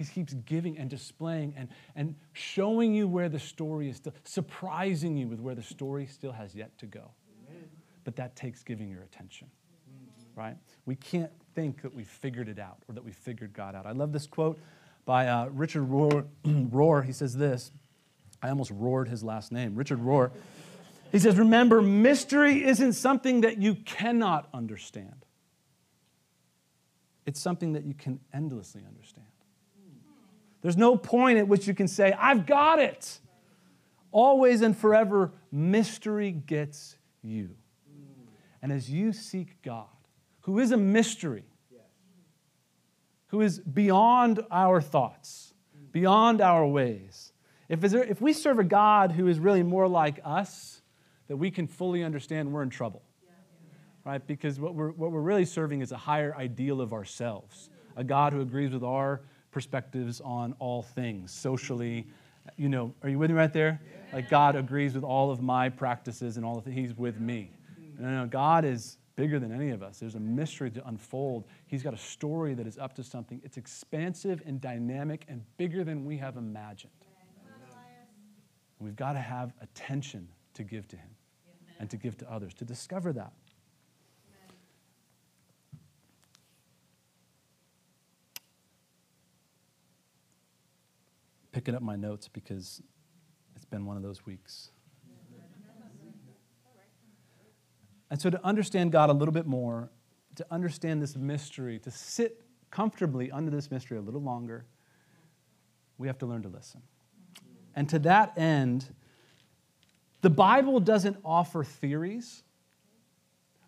He 0.00 0.06
keeps 0.06 0.32
giving 0.32 0.78
and 0.78 0.88
displaying 0.88 1.52
and, 1.58 1.68
and 1.94 2.14
showing 2.32 2.94
you 2.94 3.06
where 3.06 3.28
the 3.28 3.38
story 3.38 3.90
is 3.90 3.96
still, 3.96 4.14
surprising 4.24 5.14
you 5.14 5.28
with 5.28 5.40
where 5.40 5.54
the 5.54 5.62
story 5.62 6.06
still 6.06 6.32
has 6.32 6.54
yet 6.54 6.78
to 6.78 6.86
go. 6.86 7.10
Amen. 7.50 7.68
But 8.04 8.16
that 8.16 8.34
takes 8.34 8.62
giving 8.62 8.88
your 8.88 9.02
attention, 9.02 9.48
mm-hmm. 9.90 10.40
right? 10.40 10.56
We 10.86 10.96
can't 10.96 11.30
think 11.54 11.82
that 11.82 11.94
we 11.94 12.04
figured 12.04 12.48
it 12.48 12.58
out 12.58 12.78
or 12.88 12.94
that 12.94 13.04
we 13.04 13.12
figured 13.12 13.52
God 13.52 13.74
out. 13.74 13.84
I 13.84 13.92
love 13.92 14.10
this 14.10 14.26
quote 14.26 14.58
by 15.04 15.28
uh, 15.28 15.48
Richard 15.48 15.86
Rohr. 15.90 16.24
Rohr. 16.46 17.04
He 17.04 17.12
says 17.12 17.36
this. 17.36 17.70
I 18.42 18.48
almost 18.48 18.70
roared 18.70 19.06
his 19.06 19.22
last 19.22 19.52
name. 19.52 19.74
Richard 19.74 20.00
Rohr. 20.00 20.30
He 21.12 21.18
says, 21.18 21.36
Remember, 21.36 21.82
mystery 21.82 22.64
isn't 22.64 22.94
something 22.94 23.42
that 23.42 23.58
you 23.58 23.74
cannot 23.74 24.48
understand, 24.54 25.26
it's 27.26 27.38
something 27.38 27.74
that 27.74 27.84
you 27.84 27.92
can 27.92 28.18
endlessly 28.32 28.82
understand. 28.88 29.26
There's 30.62 30.76
no 30.76 30.96
point 30.96 31.38
at 31.38 31.48
which 31.48 31.66
you 31.66 31.74
can 31.74 31.88
say, 31.88 32.12
I've 32.12 32.46
got 32.46 32.78
it. 32.78 33.20
Always 34.12 34.60
and 34.60 34.76
forever, 34.76 35.32
mystery 35.50 36.32
gets 36.32 36.96
you. 37.22 37.50
And 38.62 38.72
as 38.72 38.90
you 38.90 39.12
seek 39.12 39.62
God, 39.62 39.86
who 40.40 40.58
is 40.58 40.72
a 40.72 40.76
mystery, 40.76 41.44
who 43.28 43.40
is 43.40 43.60
beyond 43.60 44.40
our 44.50 44.80
thoughts, 44.80 45.54
beyond 45.92 46.40
our 46.40 46.66
ways, 46.66 47.32
if, 47.68 47.80
there, 47.80 48.02
if 48.02 48.20
we 48.20 48.32
serve 48.32 48.58
a 48.58 48.64
God 48.64 49.12
who 49.12 49.28
is 49.28 49.38
really 49.38 49.62
more 49.62 49.86
like 49.86 50.20
us, 50.24 50.82
that 51.28 51.36
we 51.36 51.50
can 51.50 51.68
fully 51.68 52.02
understand 52.02 52.52
we're 52.52 52.62
in 52.62 52.70
trouble. 52.70 53.02
Right? 54.04 54.26
Because 54.26 54.58
what 54.58 54.74
we're, 54.74 54.90
what 54.90 55.12
we're 55.12 55.20
really 55.20 55.44
serving 55.44 55.82
is 55.82 55.92
a 55.92 55.96
higher 55.96 56.34
ideal 56.34 56.80
of 56.80 56.92
ourselves, 56.92 57.70
a 57.96 58.02
God 58.02 58.32
who 58.32 58.40
agrees 58.40 58.72
with 58.72 58.82
our 58.82 59.20
perspectives 59.50 60.20
on 60.20 60.54
all 60.58 60.82
things, 60.82 61.32
socially. 61.32 62.06
You 62.56 62.68
know, 62.68 62.94
are 63.02 63.08
you 63.08 63.18
with 63.18 63.30
me 63.30 63.36
right 63.36 63.52
there? 63.52 63.80
Like 64.12 64.28
God 64.28 64.56
agrees 64.56 64.94
with 64.94 65.04
all 65.04 65.30
of 65.30 65.42
my 65.42 65.68
practices 65.68 66.36
and 66.36 66.44
all 66.44 66.58
of 66.58 66.64
the, 66.64 66.70
He's 66.70 66.96
with 66.96 67.20
me. 67.20 67.50
No, 67.98 68.08
no, 68.10 68.26
God 68.26 68.64
is 68.64 68.96
bigger 69.14 69.38
than 69.38 69.52
any 69.52 69.70
of 69.70 69.82
us. 69.82 69.98
There's 69.98 70.14
a 70.14 70.20
mystery 70.20 70.70
to 70.70 70.88
unfold. 70.88 71.44
He's 71.66 71.82
got 71.82 71.92
a 71.92 71.98
story 71.98 72.54
that 72.54 72.66
is 72.66 72.78
up 72.78 72.94
to 72.94 73.04
something. 73.04 73.40
It's 73.44 73.58
expansive 73.58 74.42
and 74.46 74.60
dynamic 74.60 75.26
and 75.28 75.42
bigger 75.58 75.84
than 75.84 76.06
we 76.06 76.16
have 76.16 76.36
imagined. 76.38 76.92
We've 78.78 78.96
got 78.96 79.12
to 79.12 79.18
have 79.18 79.52
attention 79.60 80.26
to 80.54 80.62
give 80.64 80.88
to 80.88 80.96
Him 80.96 81.10
and 81.78 81.90
to 81.90 81.98
give 81.98 82.16
to 82.18 82.32
others, 82.32 82.54
to 82.54 82.64
discover 82.64 83.12
that. 83.12 83.32
Picking 91.60 91.74
up 91.74 91.82
my 91.82 91.94
notes 91.94 92.26
because 92.26 92.80
it's 93.54 93.66
been 93.66 93.84
one 93.84 93.98
of 93.98 94.02
those 94.02 94.24
weeks. 94.24 94.70
And 98.10 98.18
so, 98.18 98.30
to 98.30 98.42
understand 98.42 98.92
God 98.92 99.10
a 99.10 99.12
little 99.12 99.34
bit 99.34 99.46
more, 99.46 99.90
to 100.36 100.46
understand 100.50 101.02
this 101.02 101.16
mystery, 101.16 101.78
to 101.80 101.90
sit 101.90 102.40
comfortably 102.70 103.30
under 103.30 103.50
this 103.50 103.70
mystery 103.70 103.98
a 103.98 104.00
little 104.00 104.22
longer, 104.22 104.64
we 105.98 106.06
have 106.06 106.16
to 106.20 106.24
learn 106.26 106.40
to 106.44 106.48
listen. 106.48 106.80
And 107.76 107.86
to 107.90 107.98
that 107.98 108.38
end, 108.38 108.94
the 110.22 110.30
Bible 110.30 110.80
doesn't 110.80 111.18
offer 111.22 111.62
theories 111.62 112.42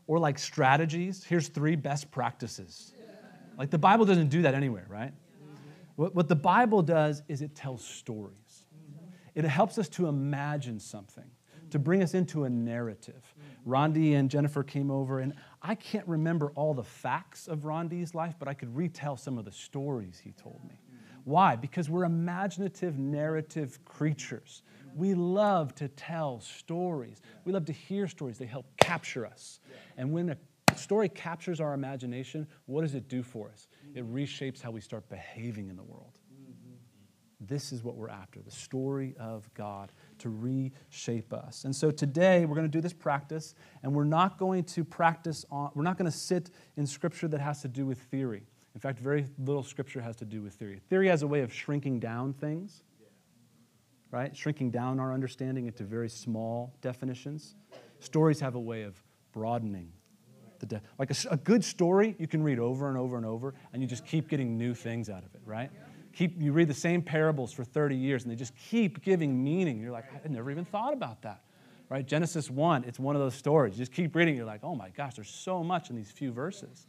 or 0.06 0.18
like 0.18 0.38
strategies. 0.38 1.24
Here's 1.24 1.48
three 1.48 1.76
best 1.76 2.10
practices. 2.10 2.94
Like 3.58 3.68
the 3.68 3.76
Bible 3.76 4.06
doesn't 4.06 4.30
do 4.30 4.40
that 4.40 4.54
anywhere, 4.54 4.86
right? 4.88 5.12
What, 6.02 6.16
what 6.16 6.28
the 6.28 6.34
Bible 6.34 6.82
does 6.82 7.22
is 7.28 7.42
it 7.42 7.54
tells 7.54 7.84
stories. 7.84 8.64
It 9.36 9.44
helps 9.44 9.78
us 9.78 9.88
to 9.90 10.08
imagine 10.08 10.80
something, 10.80 11.30
to 11.70 11.78
bring 11.78 12.02
us 12.02 12.14
into 12.14 12.42
a 12.42 12.50
narrative. 12.50 13.22
Rondi 13.64 14.16
and 14.16 14.28
Jennifer 14.28 14.64
came 14.64 14.90
over, 14.90 15.20
and 15.20 15.32
I 15.62 15.76
can't 15.76 16.06
remember 16.08 16.50
all 16.56 16.74
the 16.74 16.82
facts 16.82 17.46
of 17.46 17.60
Rondi's 17.60 18.16
life, 18.16 18.34
but 18.36 18.48
I 18.48 18.54
could 18.54 18.74
retell 18.74 19.16
some 19.16 19.38
of 19.38 19.44
the 19.44 19.52
stories 19.52 20.20
he 20.22 20.32
told 20.32 20.60
me. 20.68 20.74
Why? 21.22 21.54
Because 21.54 21.88
we're 21.88 22.02
imaginative, 22.02 22.98
narrative 22.98 23.78
creatures. 23.84 24.62
We 24.96 25.14
love 25.14 25.72
to 25.76 25.86
tell 25.86 26.40
stories. 26.40 27.22
We 27.44 27.52
love 27.52 27.66
to 27.66 27.72
hear 27.72 28.08
stories. 28.08 28.38
They 28.38 28.46
help 28.46 28.66
capture 28.76 29.24
us. 29.24 29.60
And 29.96 30.12
when 30.12 30.30
a 30.30 30.36
story 30.76 31.08
captures 31.08 31.60
our 31.60 31.74
imagination, 31.74 32.48
what 32.66 32.82
does 32.82 32.96
it 32.96 33.08
do 33.08 33.22
for 33.22 33.50
us? 33.50 33.68
It 33.94 34.10
reshapes 34.12 34.62
how 34.62 34.70
we 34.70 34.80
start 34.80 35.08
behaving 35.08 35.68
in 35.68 35.76
the 35.76 35.82
world. 35.82 36.18
Mm-hmm. 36.32 36.74
This 37.40 37.72
is 37.72 37.82
what 37.82 37.96
we're 37.96 38.08
after 38.08 38.40
the 38.40 38.50
story 38.50 39.14
of 39.18 39.52
God 39.54 39.92
to 40.18 40.30
reshape 40.30 41.32
us. 41.32 41.64
And 41.64 41.74
so 41.74 41.90
today 41.90 42.44
we're 42.46 42.54
going 42.54 42.70
to 42.70 42.78
do 42.78 42.80
this 42.80 42.92
practice, 42.92 43.54
and 43.82 43.94
we're 43.94 44.04
not 44.04 44.38
going 44.38 44.64
to 44.64 44.84
practice 44.84 45.44
on, 45.50 45.70
we're 45.74 45.82
not 45.82 45.98
going 45.98 46.10
to 46.10 46.16
sit 46.16 46.50
in 46.76 46.86
scripture 46.86 47.28
that 47.28 47.40
has 47.40 47.62
to 47.62 47.68
do 47.68 47.84
with 47.86 47.98
theory. 47.98 48.46
In 48.74 48.80
fact, 48.80 48.98
very 48.98 49.26
little 49.38 49.62
scripture 49.62 50.00
has 50.00 50.16
to 50.16 50.24
do 50.24 50.40
with 50.42 50.54
theory. 50.54 50.80
Theory 50.88 51.08
has 51.08 51.22
a 51.22 51.26
way 51.26 51.40
of 51.40 51.52
shrinking 51.52 52.00
down 52.00 52.32
things 52.32 52.84
right? 54.12 54.36
Shrinking 54.36 54.70
down 54.70 55.00
our 55.00 55.12
understanding 55.12 55.66
into 55.66 55.82
very 55.82 56.08
small 56.08 56.76
definitions. 56.80 57.56
Stories 57.98 58.38
have 58.38 58.54
a 58.54 58.60
way 58.60 58.82
of 58.82 59.02
broadening. 59.32 59.90
The 60.62 60.66
de- 60.66 60.82
like 60.96 61.10
a, 61.10 61.16
a, 61.32 61.36
good 61.36 61.64
story, 61.64 62.14
you 62.20 62.28
can 62.28 62.40
read 62.40 62.60
over 62.60 62.88
and 62.88 62.96
over 62.96 63.16
and 63.16 63.26
over, 63.26 63.52
and 63.72 63.82
you 63.82 63.88
just 63.88 64.06
keep 64.06 64.28
getting 64.28 64.56
new 64.56 64.74
things 64.74 65.10
out 65.10 65.24
of 65.24 65.34
it, 65.34 65.40
right? 65.44 65.70
Keep, 66.12 66.40
you 66.40 66.52
read 66.52 66.68
the 66.68 66.74
same 66.74 67.02
parables 67.02 67.52
for 67.52 67.64
30 67.64 67.96
years, 67.96 68.22
and 68.22 68.30
they 68.30 68.36
just 68.36 68.54
keep 68.54 69.02
giving 69.02 69.42
meaning. 69.42 69.80
You're 69.80 69.90
like, 69.90 70.04
I 70.24 70.28
never 70.28 70.52
even 70.52 70.64
thought 70.64 70.92
about 70.92 71.20
that, 71.22 71.42
right? 71.88 72.06
Genesis 72.06 72.48
1, 72.48 72.84
it's 72.84 73.00
one 73.00 73.16
of 73.16 73.20
those 73.20 73.34
stories. 73.34 73.74
You 73.74 73.78
just 73.78 73.90
keep 73.90 74.14
reading, 74.14 74.36
you're 74.36 74.46
like, 74.46 74.62
oh 74.62 74.76
my 74.76 74.90
gosh, 74.90 75.14
there's 75.14 75.28
so 75.28 75.64
much 75.64 75.90
in 75.90 75.96
these 75.96 76.12
few 76.12 76.30
verses. 76.30 76.86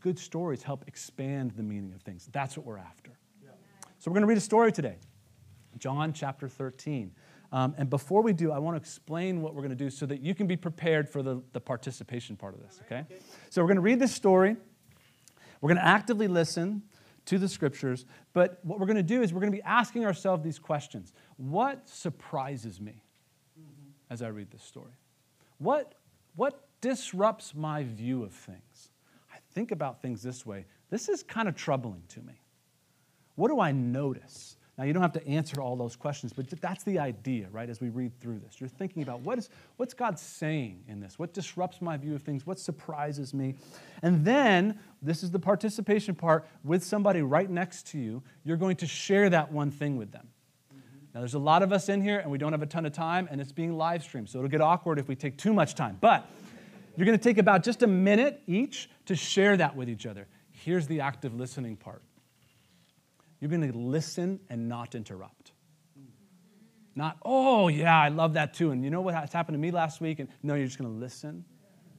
Good 0.00 0.18
stories 0.18 0.62
help 0.62 0.84
expand 0.86 1.52
the 1.52 1.62
meaning 1.62 1.94
of 1.94 2.02
things. 2.02 2.28
That's 2.32 2.54
what 2.54 2.66
we're 2.66 2.76
after. 2.76 3.12
So 3.98 4.10
we're 4.10 4.16
going 4.16 4.22
to 4.24 4.28
read 4.28 4.38
a 4.38 4.42
story 4.42 4.72
today. 4.72 4.96
John 5.78 6.12
chapter 6.12 6.48
13. 6.48 7.12
Um, 7.52 7.74
and 7.78 7.90
before 7.90 8.22
we 8.22 8.32
do, 8.32 8.52
I 8.52 8.58
want 8.58 8.76
to 8.76 8.80
explain 8.80 9.42
what 9.42 9.54
we're 9.54 9.62
going 9.62 9.70
to 9.70 9.84
do 9.84 9.90
so 9.90 10.06
that 10.06 10.20
you 10.20 10.34
can 10.34 10.46
be 10.46 10.56
prepared 10.56 11.08
for 11.08 11.22
the, 11.22 11.42
the 11.52 11.60
participation 11.60 12.36
part 12.36 12.54
of 12.54 12.60
this, 12.60 12.80
okay? 12.86 13.04
So 13.48 13.60
we're 13.60 13.68
going 13.68 13.76
to 13.76 13.82
read 13.82 13.98
this 13.98 14.14
story. 14.14 14.56
We're 15.60 15.68
going 15.68 15.80
to 15.80 15.86
actively 15.86 16.28
listen 16.28 16.82
to 17.26 17.38
the 17.38 17.48
scriptures. 17.48 18.06
But 18.32 18.60
what 18.62 18.78
we're 18.78 18.86
going 18.86 18.96
to 18.96 19.02
do 19.02 19.22
is 19.22 19.32
we're 19.32 19.40
going 19.40 19.52
to 19.52 19.58
be 19.58 19.64
asking 19.64 20.06
ourselves 20.06 20.44
these 20.44 20.58
questions 20.58 21.12
What 21.36 21.88
surprises 21.88 22.80
me 22.80 23.02
as 24.10 24.22
I 24.22 24.28
read 24.28 24.50
this 24.50 24.62
story? 24.62 24.92
What, 25.58 25.94
what 26.36 26.68
disrupts 26.80 27.54
my 27.54 27.84
view 27.84 28.22
of 28.22 28.32
things? 28.32 28.90
I 29.32 29.38
think 29.52 29.72
about 29.72 30.02
things 30.02 30.22
this 30.22 30.46
way. 30.46 30.66
This 30.88 31.08
is 31.08 31.22
kind 31.22 31.48
of 31.48 31.54
troubling 31.54 32.02
to 32.08 32.20
me. 32.20 32.34
What 33.34 33.48
do 33.48 33.60
I 33.60 33.72
notice? 33.72 34.56
Now, 34.80 34.86
you 34.86 34.94
don't 34.94 35.02
have 35.02 35.12
to 35.12 35.26
answer 35.28 35.60
all 35.60 35.76
those 35.76 35.94
questions, 35.94 36.32
but 36.32 36.48
that's 36.58 36.84
the 36.84 36.98
idea, 36.98 37.48
right, 37.52 37.68
as 37.68 37.82
we 37.82 37.90
read 37.90 38.18
through 38.18 38.38
this. 38.38 38.62
You're 38.62 38.70
thinking 38.70 39.02
about 39.02 39.20
what 39.20 39.36
is, 39.36 39.50
what's 39.76 39.92
God 39.92 40.18
saying 40.18 40.84
in 40.88 41.00
this? 41.00 41.18
What 41.18 41.34
disrupts 41.34 41.82
my 41.82 41.98
view 41.98 42.14
of 42.14 42.22
things? 42.22 42.46
What 42.46 42.58
surprises 42.58 43.34
me? 43.34 43.56
And 44.00 44.24
then, 44.24 44.78
this 45.02 45.22
is 45.22 45.32
the 45.32 45.38
participation 45.38 46.14
part, 46.14 46.48
with 46.64 46.82
somebody 46.82 47.20
right 47.20 47.50
next 47.50 47.88
to 47.88 47.98
you, 47.98 48.22
you're 48.42 48.56
going 48.56 48.76
to 48.76 48.86
share 48.86 49.28
that 49.28 49.52
one 49.52 49.70
thing 49.70 49.98
with 49.98 50.12
them. 50.12 50.26
Mm-hmm. 50.72 50.96
Now, 51.12 51.20
there's 51.20 51.34
a 51.34 51.38
lot 51.38 51.62
of 51.62 51.74
us 51.74 51.90
in 51.90 52.00
here, 52.00 52.18
and 52.20 52.30
we 52.30 52.38
don't 52.38 52.52
have 52.52 52.62
a 52.62 52.66
ton 52.66 52.86
of 52.86 52.94
time, 52.94 53.28
and 53.30 53.38
it's 53.38 53.52
being 53.52 53.76
live 53.76 54.02
streamed, 54.02 54.30
so 54.30 54.38
it'll 54.38 54.48
get 54.48 54.62
awkward 54.62 54.98
if 54.98 55.08
we 55.08 55.14
take 55.14 55.36
too 55.36 55.52
much 55.52 55.74
time. 55.74 55.98
But 56.00 56.26
you're 56.96 57.04
going 57.04 57.18
to 57.18 57.22
take 57.22 57.36
about 57.36 57.64
just 57.64 57.82
a 57.82 57.86
minute 57.86 58.40
each 58.46 58.88
to 59.04 59.14
share 59.14 59.58
that 59.58 59.76
with 59.76 59.90
each 59.90 60.06
other. 60.06 60.26
Here's 60.52 60.86
the 60.86 61.02
active 61.02 61.34
listening 61.34 61.76
part. 61.76 62.02
You're 63.40 63.50
going 63.50 63.72
to 63.72 63.76
listen 63.76 64.40
and 64.50 64.68
not 64.68 64.94
interrupt. 64.94 65.52
Not, 66.94 67.18
oh, 67.24 67.68
yeah, 67.68 67.98
I 67.98 68.08
love 68.08 68.34
that 68.34 68.52
too. 68.52 68.72
And 68.72 68.84
you 68.84 68.90
know 68.90 69.00
what 69.00 69.14
has 69.14 69.32
happened 69.32 69.54
to 69.54 69.58
me 69.58 69.70
last 69.70 70.00
week? 70.00 70.18
And 70.18 70.28
no, 70.42 70.54
you're 70.54 70.66
just 70.66 70.78
going 70.78 70.92
to 70.92 70.98
listen, 70.98 71.44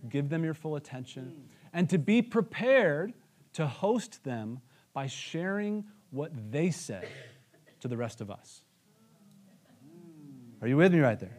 give 0.09 0.29
them 0.29 0.43
your 0.43 0.53
full 0.53 0.75
attention, 0.75 1.33
and 1.73 1.89
to 1.89 1.97
be 1.97 2.21
prepared 2.21 3.13
to 3.53 3.65
host 3.65 4.23
them 4.23 4.59
by 4.93 5.07
sharing 5.07 5.85
what 6.11 6.31
they 6.51 6.69
said 6.71 7.07
to 7.79 7.87
the 7.87 7.97
rest 7.97 8.21
of 8.21 8.29
us. 8.29 8.61
Are 10.61 10.67
you 10.67 10.77
with 10.77 10.93
me 10.93 10.99
right 10.99 11.19
there? 11.19 11.35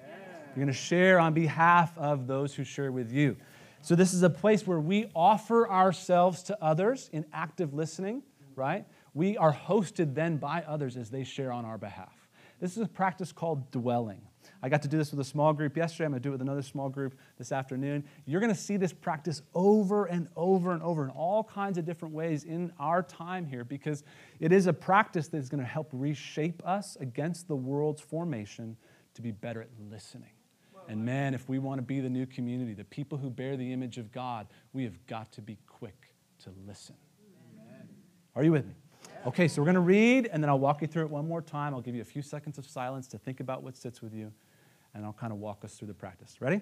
You're 0.48 0.64
going 0.64 0.66
to 0.66 0.72
share 0.72 1.18
on 1.20 1.32
behalf 1.32 1.96
of 1.96 2.26
those 2.26 2.54
who 2.54 2.64
share 2.64 2.90
with 2.90 3.12
you. 3.12 3.36
So, 3.80 3.94
this 3.94 4.12
is 4.12 4.22
a 4.22 4.30
place 4.30 4.66
where 4.66 4.78
we 4.78 5.10
offer 5.14 5.68
ourselves 5.68 6.42
to 6.44 6.62
others 6.62 7.10
in 7.12 7.24
active 7.32 7.74
listening, 7.74 8.22
right? 8.54 8.84
We 9.14 9.36
are 9.36 9.52
hosted 9.52 10.14
then 10.14 10.36
by 10.36 10.62
others 10.66 10.96
as 10.96 11.10
they 11.10 11.24
share 11.24 11.52
on 11.52 11.64
our 11.64 11.78
behalf. 11.78 12.28
This 12.60 12.76
is 12.76 12.82
a 12.82 12.88
practice 12.88 13.32
called 13.32 13.70
dwelling. 13.70 14.22
I 14.62 14.68
got 14.68 14.82
to 14.82 14.88
do 14.88 14.96
this 14.96 15.10
with 15.10 15.20
a 15.20 15.24
small 15.24 15.52
group 15.52 15.76
yesterday. 15.76 16.04
I'm 16.04 16.12
going 16.12 16.22
to 16.22 16.28
do 16.28 16.30
it 16.30 16.32
with 16.32 16.42
another 16.42 16.62
small 16.62 16.88
group 16.88 17.18
this 17.36 17.50
afternoon. 17.50 18.04
You're 18.24 18.40
going 18.40 18.54
to 18.54 18.60
see 18.60 18.76
this 18.76 18.92
practice 18.92 19.42
over 19.54 20.06
and 20.06 20.28
over 20.36 20.72
and 20.72 20.82
over 20.82 21.04
in 21.04 21.10
all 21.10 21.42
kinds 21.42 21.78
of 21.78 21.84
different 21.84 22.14
ways 22.14 22.44
in 22.44 22.72
our 22.78 23.02
time 23.02 23.44
here 23.44 23.64
because 23.64 24.04
it 24.38 24.52
is 24.52 24.68
a 24.68 24.72
practice 24.72 25.28
that 25.28 25.38
is 25.38 25.48
going 25.48 25.62
to 25.62 25.68
help 25.68 25.88
reshape 25.92 26.62
us 26.64 26.96
against 27.00 27.48
the 27.48 27.56
world's 27.56 28.00
formation 28.00 28.76
to 29.14 29.22
be 29.22 29.32
better 29.32 29.60
at 29.60 29.68
listening. 29.90 30.30
And 30.88 31.04
man, 31.04 31.34
if 31.34 31.48
we 31.48 31.58
want 31.58 31.78
to 31.78 31.82
be 31.82 32.00
the 32.00 32.10
new 32.10 32.26
community, 32.26 32.74
the 32.74 32.84
people 32.84 33.18
who 33.18 33.30
bear 33.30 33.56
the 33.56 33.72
image 33.72 33.98
of 33.98 34.10
God, 34.12 34.46
we 34.72 34.84
have 34.84 35.04
got 35.06 35.32
to 35.32 35.40
be 35.40 35.58
quick 35.66 36.14
to 36.44 36.50
listen. 36.66 36.96
Amen. 37.54 37.88
Are 38.34 38.44
you 38.44 38.52
with 38.52 38.66
me? 38.66 38.74
Okay, 39.24 39.46
so 39.46 39.62
we're 39.62 39.66
going 39.66 39.76
to 39.76 39.80
read, 39.80 40.28
and 40.32 40.42
then 40.42 40.50
I'll 40.50 40.58
walk 40.58 40.82
you 40.82 40.88
through 40.88 41.04
it 41.04 41.10
one 41.10 41.28
more 41.28 41.40
time. 41.40 41.74
I'll 41.74 41.80
give 41.80 41.94
you 41.94 42.02
a 42.02 42.04
few 42.04 42.22
seconds 42.22 42.58
of 42.58 42.66
silence 42.66 43.06
to 43.08 43.18
think 43.18 43.38
about 43.38 43.62
what 43.62 43.76
sits 43.76 44.02
with 44.02 44.12
you, 44.12 44.32
and 44.94 45.04
I'll 45.04 45.12
kind 45.12 45.32
of 45.32 45.38
walk 45.38 45.64
us 45.64 45.74
through 45.74 45.88
the 45.88 45.94
practice. 45.94 46.40
Ready? 46.40 46.60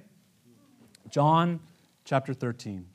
John 1.08 1.60
chapter 2.04 2.34
13. 2.34 2.86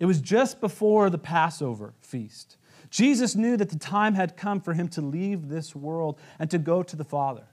It 0.00 0.06
was 0.06 0.22
just 0.22 0.58
before 0.58 1.10
the 1.10 1.18
Passover 1.18 1.92
feast. 2.00 2.56
Jesus 2.88 3.36
knew 3.36 3.58
that 3.58 3.68
the 3.68 3.78
time 3.78 4.14
had 4.14 4.34
come 4.34 4.58
for 4.58 4.72
him 4.72 4.88
to 4.88 5.02
leave 5.02 5.48
this 5.48 5.76
world 5.76 6.18
and 6.38 6.50
to 6.50 6.56
go 6.56 6.82
to 6.82 6.96
the 6.96 7.04
Father. 7.04 7.44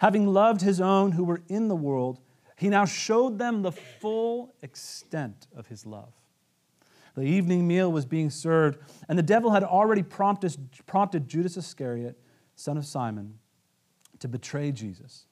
Having 0.00 0.26
loved 0.26 0.60
his 0.60 0.78
own 0.78 1.12
who 1.12 1.24
were 1.24 1.40
in 1.48 1.68
the 1.68 1.76
world, 1.76 2.20
he 2.56 2.68
now 2.68 2.84
showed 2.84 3.38
them 3.38 3.62
the 3.62 3.72
full 3.72 4.54
extent 4.60 5.46
of 5.56 5.68
his 5.68 5.86
love. 5.86 6.12
The 7.20 7.26
evening 7.26 7.68
meal 7.68 7.92
was 7.92 8.06
being 8.06 8.30
served, 8.30 8.78
and 9.06 9.18
the 9.18 9.22
devil 9.22 9.50
had 9.50 9.62
already 9.62 10.02
prompted, 10.02 10.56
prompted 10.86 11.28
Judas 11.28 11.58
Iscariot, 11.58 12.18
son 12.54 12.78
of 12.78 12.86
Simon, 12.86 13.38
to 14.20 14.28
betray 14.28 14.72
Jesus. 14.72 15.26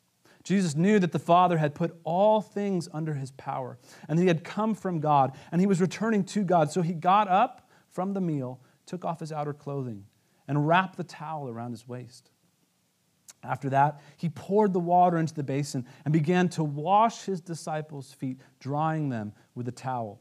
Jesus 0.44 0.76
knew 0.76 0.98
that 0.98 1.12
the 1.12 1.18
Father 1.18 1.56
had 1.56 1.74
put 1.74 1.98
all 2.04 2.42
things 2.42 2.90
under 2.92 3.14
his 3.14 3.30
power, 3.30 3.78
and 4.06 4.18
that 4.18 4.22
he 4.22 4.28
had 4.28 4.44
come 4.44 4.74
from 4.74 5.00
God, 5.00 5.34
and 5.50 5.62
he 5.62 5.66
was 5.66 5.80
returning 5.80 6.24
to 6.24 6.44
God. 6.44 6.70
So 6.70 6.82
he 6.82 6.92
got 6.92 7.26
up 7.26 7.70
from 7.88 8.12
the 8.12 8.20
meal, 8.20 8.60
took 8.84 9.06
off 9.06 9.20
his 9.20 9.32
outer 9.32 9.54
clothing, 9.54 10.04
and 10.46 10.68
wrapped 10.68 10.98
the 10.98 11.04
towel 11.04 11.48
around 11.48 11.70
his 11.70 11.88
waist. 11.88 12.30
After 13.42 13.70
that, 13.70 14.02
he 14.18 14.28
poured 14.28 14.74
the 14.74 14.78
water 14.78 15.16
into 15.16 15.32
the 15.32 15.42
basin 15.42 15.86
and 16.04 16.12
began 16.12 16.50
to 16.50 16.64
wash 16.64 17.22
his 17.22 17.40
disciples' 17.40 18.12
feet, 18.12 18.42
drying 18.60 19.08
them 19.08 19.32
with 19.54 19.64
the 19.64 19.72
towel 19.72 20.20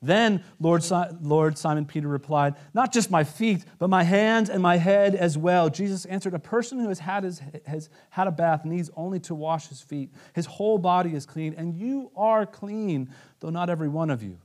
Then 0.00 0.44
Lord, 0.60 0.84
Lord 1.20 1.58
Simon 1.58 1.84
Peter 1.84 2.06
replied, 2.06 2.54
Not 2.72 2.92
just 2.92 3.10
my 3.10 3.24
feet, 3.24 3.64
but 3.78 3.90
my 3.90 4.04
hands 4.04 4.48
and 4.48 4.62
my 4.62 4.76
head 4.76 5.14
as 5.14 5.36
well. 5.36 5.68
Jesus 5.68 6.04
answered, 6.04 6.34
A 6.34 6.38
person 6.38 6.78
who 6.78 6.88
has 6.88 7.00
had, 7.00 7.24
his, 7.24 7.42
has 7.66 7.88
had 8.10 8.28
a 8.28 8.30
bath 8.30 8.64
needs 8.64 8.90
only 8.96 9.18
to 9.20 9.34
wash 9.34 9.68
his 9.68 9.80
feet. 9.80 10.12
His 10.34 10.46
whole 10.46 10.78
body 10.78 11.14
is 11.14 11.26
clean, 11.26 11.54
and 11.56 11.74
you 11.74 12.12
are 12.16 12.46
clean, 12.46 13.10
though 13.40 13.50
not 13.50 13.70
every 13.70 13.88
one 13.88 14.10
of 14.10 14.22
you. 14.22 14.38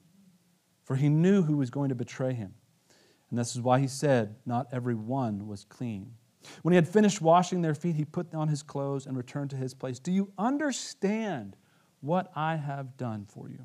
For 0.85 0.95
he 0.95 1.07
knew 1.07 1.43
who 1.43 1.57
was 1.57 1.69
going 1.69 1.89
to 1.89 1.95
betray 1.95 2.33
him. 2.33 2.55
And 3.29 3.37
this 3.37 3.55
is 3.55 3.61
why 3.61 3.79
he 3.79 3.87
said, 3.87 4.35
Not 4.45 4.67
every 4.71 4.95
one 4.95 5.47
was 5.47 5.65
clean. 5.65 6.13
When 6.63 6.73
he 6.73 6.75
had 6.75 6.87
finished 6.87 7.21
washing 7.21 7.61
their 7.61 7.75
feet, 7.75 7.95
he 7.95 8.05
put 8.05 8.33
on 8.33 8.47
his 8.47 8.63
clothes 8.63 9.05
and 9.05 9.15
returned 9.15 9.51
to 9.51 9.55
his 9.55 9.73
place. 9.73 9.99
Do 9.99 10.11
you 10.11 10.31
understand 10.37 11.55
what 12.01 12.31
I 12.35 12.55
have 12.55 12.97
done 12.97 13.25
for 13.27 13.49
you? 13.49 13.61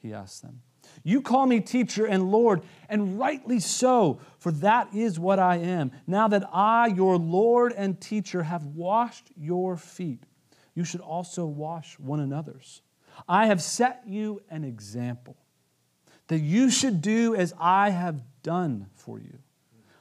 He 0.00 0.14
asked 0.14 0.42
them. 0.42 0.62
You 1.04 1.22
call 1.22 1.46
me 1.46 1.60
teacher 1.60 2.06
and 2.06 2.30
Lord, 2.30 2.62
and 2.88 3.18
rightly 3.18 3.60
so, 3.60 4.20
for 4.38 4.52
that 4.52 4.94
is 4.94 5.18
what 5.18 5.38
I 5.38 5.56
am. 5.56 5.92
Now 6.06 6.28
that 6.28 6.48
I, 6.52 6.88
your 6.88 7.16
Lord 7.16 7.72
and 7.72 8.00
teacher, 8.00 8.42
have 8.42 8.64
washed 8.66 9.30
your 9.36 9.76
feet, 9.76 10.24
you 10.74 10.84
should 10.84 11.00
also 11.00 11.46
wash 11.46 11.98
one 11.98 12.20
another's. 12.20 12.82
I 13.28 13.46
have 13.46 13.62
set 13.62 14.02
you 14.06 14.42
an 14.50 14.64
example 14.64 15.36
that 16.28 16.40
you 16.40 16.70
should 16.70 17.00
do 17.00 17.34
as 17.34 17.54
I 17.58 17.90
have 17.90 18.22
done 18.42 18.86
for 18.94 19.18
you. 19.18 19.38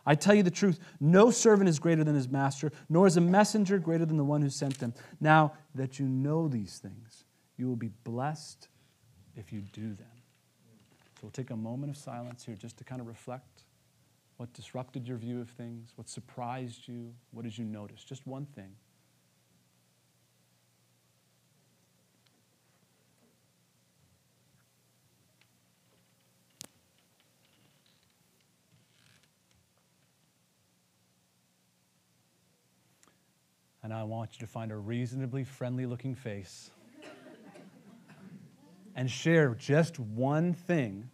I 0.06 0.16
tell 0.16 0.36
you 0.36 0.44
the 0.44 0.52
truth 0.52 0.80
no 1.00 1.32
servant 1.32 1.68
is 1.68 1.80
greater 1.80 2.04
than 2.04 2.16
his 2.16 2.30
master, 2.30 2.72
nor 2.90 3.08
is 3.08 3.18
a 3.18 3.22
messenger 3.22 3.80
greater 3.80 4.06
than 4.06 4.18
the 4.18 4.24
one 4.24 4.42
who 4.42 4.50
sent 4.50 4.80
them. 4.80 4.94
Now 5.20 5.54
that 5.74 6.00
you 6.00 6.06
know 6.06 6.48
these 6.48 6.78
things, 6.78 7.24
you 7.58 7.68
will 7.68 7.76
be 7.76 7.92
blessed 8.04 8.68
if 9.36 9.52
you 9.52 9.62
do 9.62 9.94
them. 9.96 10.08
We'll 11.26 11.32
take 11.32 11.50
a 11.50 11.56
moment 11.56 11.90
of 11.90 11.98
silence 11.98 12.46
here 12.46 12.54
just 12.54 12.78
to 12.78 12.84
kind 12.84 13.02
of 13.02 13.08
reflect 13.08 13.64
what 14.38 14.54
disrupted 14.54 15.08
your 15.08 15.18
view 15.18 15.42
of 15.42 15.50
things, 15.50 15.92
what 15.96 16.08
surprised 16.08 16.88
you, 16.88 17.16
what 17.32 17.42
did 17.42 17.58
you 17.58 17.66
notice? 17.66 18.04
Just 18.04 18.28
one 18.28 18.46
thing. 18.46 18.70
And 33.82 33.92
I 33.92 34.04
want 34.04 34.34
you 34.34 34.46
to 34.46 34.48
find 34.48 34.72
a 34.72 34.78
reasonably 34.78 35.44
friendly 35.44 35.88
looking 35.88 36.14
face 36.14 36.70
and 38.96 39.10
share 39.10 39.56
just 39.56 40.00
one 40.00 40.54
thing 40.54 41.10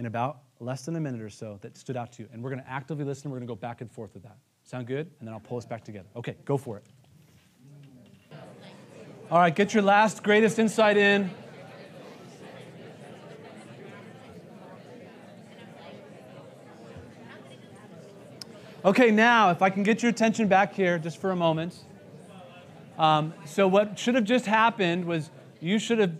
in 0.00 0.06
about 0.06 0.38
less 0.60 0.86
than 0.86 0.96
a 0.96 1.00
minute 1.00 1.20
or 1.20 1.28
so 1.28 1.58
that 1.60 1.76
stood 1.76 1.94
out 1.94 2.10
to 2.10 2.22
you. 2.22 2.28
And 2.32 2.42
we're 2.42 2.48
going 2.48 2.62
to 2.62 2.70
actively 2.70 3.04
listen. 3.04 3.30
We're 3.30 3.36
going 3.36 3.46
to 3.46 3.52
go 3.52 3.54
back 3.54 3.82
and 3.82 3.92
forth 3.92 4.14
with 4.14 4.22
that. 4.22 4.38
Sound 4.64 4.86
good? 4.86 5.10
And 5.18 5.28
then 5.28 5.34
I'll 5.34 5.40
pull 5.40 5.58
us 5.58 5.66
back 5.66 5.84
together. 5.84 6.08
Okay, 6.16 6.36
go 6.46 6.56
for 6.56 6.78
it. 6.78 6.84
All 9.30 9.38
right, 9.38 9.54
get 9.54 9.74
your 9.74 9.82
last 9.82 10.22
greatest 10.22 10.58
insight 10.58 10.96
in. 10.96 11.30
Okay, 18.82 19.10
now, 19.10 19.50
if 19.50 19.60
I 19.60 19.68
can 19.68 19.82
get 19.82 20.02
your 20.02 20.08
attention 20.08 20.48
back 20.48 20.72
here 20.72 20.98
just 20.98 21.18
for 21.18 21.30
a 21.30 21.36
moment. 21.36 21.76
Um, 22.98 23.34
so, 23.44 23.68
what 23.68 23.98
should 23.98 24.14
have 24.14 24.24
just 24.24 24.46
happened 24.46 25.04
was 25.04 25.28
you 25.60 25.78
should 25.78 25.98
have 25.98 26.14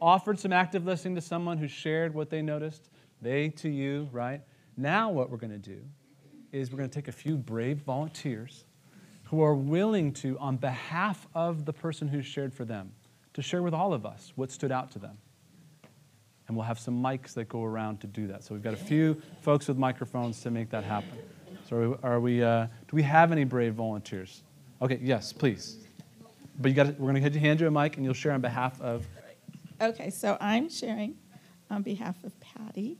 offered 0.00 0.38
some 0.38 0.54
active 0.54 0.86
listening 0.86 1.14
to 1.16 1.20
someone 1.20 1.58
who 1.58 1.68
shared 1.68 2.14
what 2.14 2.30
they 2.30 2.40
noticed, 2.40 2.88
they 3.22 3.48
to 3.50 3.68
you, 3.68 4.08
right? 4.12 4.40
Now, 4.76 5.10
what 5.10 5.30
we're 5.30 5.36
going 5.36 5.52
to 5.52 5.58
do 5.58 5.80
is 6.52 6.70
we're 6.70 6.78
going 6.78 6.90
to 6.90 6.94
take 6.94 7.08
a 7.08 7.12
few 7.12 7.36
brave 7.36 7.78
volunteers 7.78 8.64
who 9.24 9.42
are 9.42 9.54
willing 9.54 10.12
to, 10.12 10.38
on 10.38 10.56
behalf 10.56 11.26
of 11.34 11.64
the 11.64 11.72
person 11.72 12.08
who 12.08 12.22
shared 12.22 12.54
for 12.54 12.64
them, 12.64 12.92
to 13.34 13.42
share 13.42 13.62
with 13.62 13.74
all 13.74 13.92
of 13.92 14.06
us 14.06 14.32
what 14.36 14.50
stood 14.50 14.70
out 14.70 14.90
to 14.92 14.98
them. 14.98 15.18
And 16.46 16.56
we'll 16.56 16.66
have 16.66 16.78
some 16.78 17.02
mics 17.02 17.34
that 17.34 17.48
go 17.48 17.64
around 17.64 18.00
to 18.02 18.06
do 18.06 18.28
that. 18.28 18.44
So 18.44 18.54
we've 18.54 18.62
got 18.62 18.74
a 18.74 18.76
few 18.78 19.20
folks 19.40 19.66
with 19.66 19.76
microphones 19.76 20.40
to 20.42 20.50
make 20.50 20.70
that 20.70 20.84
happen. 20.84 21.18
So 21.68 21.98
are 22.04 22.20
we, 22.20 22.42
uh, 22.42 22.66
do 22.66 22.94
we 22.94 23.02
have 23.02 23.32
any 23.32 23.42
brave 23.42 23.74
volunteers? 23.74 24.42
Okay, 24.80 25.00
yes, 25.02 25.32
please. 25.32 25.78
But 26.60 26.68
you 26.68 26.74
got 26.74 26.98
we're 26.98 27.12
going 27.12 27.32
to 27.32 27.38
hand 27.40 27.60
you 27.60 27.66
a 27.66 27.70
mic 27.70 27.96
and 27.96 28.04
you'll 28.04 28.14
share 28.14 28.32
on 28.32 28.40
behalf 28.40 28.80
of 28.80 29.06
Okay, 29.80 30.08
so 30.08 30.38
I'm 30.40 30.70
sharing 30.70 31.16
on 31.70 31.82
behalf 31.82 32.24
of 32.24 32.38
Patty. 32.40 32.98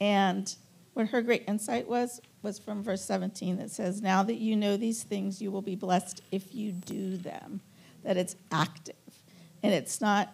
And 0.00 0.54
what 0.94 1.08
her 1.08 1.22
great 1.22 1.44
insight 1.46 1.88
was, 1.88 2.20
was 2.42 2.58
from 2.58 2.82
verse 2.82 3.02
17 3.04 3.58
that 3.58 3.70
says, 3.70 4.00
Now 4.00 4.22
that 4.22 4.36
you 4.36 4.56
know 4.56 4.76
these 4.76 5.02
things, 5.02 5.42
you 5.42 5.50
will 5.50 5.62
be 5.62 5.76
blessed 5.76 6.22
if 6.30 6.54
you 6.54 6.72
do 6.72 7.16
them. 7.16 7.60
That 8.04 8.16
it's 8.16 8.36
active. 8.52 8.94
And 9.62 9.74
it's 9.74 10.00
not 10.00 10.32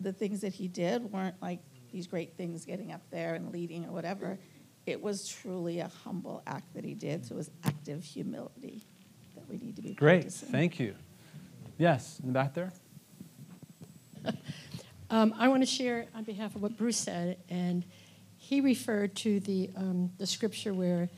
the 0.00 0.12
things 0.12 0.42
that 0.42 0.52
he 0.52 0.68
did 0.68 1.10
weren't 1.10 1.40
like 1.40 1.60
these 1.92 2.06
great 2.06 2.36
things 2.36 2.64
getting 2.64 2.92
up 2.92 3.02
there 3.10 3.34
and 3.34 3.52
leading 3.52 3.84
or 3.86 3.92
whatever. 3.92 4.38
It 4.86 5.00
was 5.02 5.26
truly 5.28 5.80
a 5.80 5.88
humble 6.04 6.42
act 6.46 6.72
that 6.74 6.84
he 6.84 6.94
did. 6.94 7.26
So 7.26 7.34
it 7.34 7.38
was 7.38 7.50
active 7.64 8.04
humility 8.04 8.82
that 9.34 9.48
we 9.48 9.56
need 9.56 9.76
to 9.76 9.82
be 9.82 9.94
Great. 9.94 10.22
Practicing. 10.22 10.48
Thank 10.50 10.78
you. 10.78 10.94
Yes, 11.78 12.20
in 12.20 12.28
the 12.28 12.32
back 12.32 12.54
there. 12.54 12.72
Um, 15.12 15.34
I 15.36 15.48
want 15.48 15.60
to 15.62 15.66
share 15.66 16.06
on 16.14 16.22
behalf 16.22 16.54
of 16.54 16.62
what 16.62 16.76
Bruce 16.78 16.96
said, 16.96 17.36
and 17.48 17.84
he 18.50 18.60
referred 18.60 19.14
to 19.14 19.38
the, 19.38 19.70
um, 19.76 20.10
the 20.18 20.26
scripture 20.26 20.74
where 20.74 21.08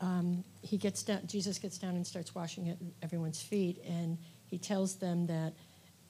um, 0.00 0.42
he 0.60 0.76
gets 0.76 1.04
down, 1.04 1.20
Jesus 1.24 1.56
gets 1.56 1.78
down 1.78 1.94
and 1.94 2.04
starts 2.04 2.34
washing 2.34 2.76
everyone's 3.00 3.40
feet, 3.40 3.80
and 3.86 4.18
he 4.48 4.58
tells 4.58 4.96
them 4.96 5.24
that 5.28 5.52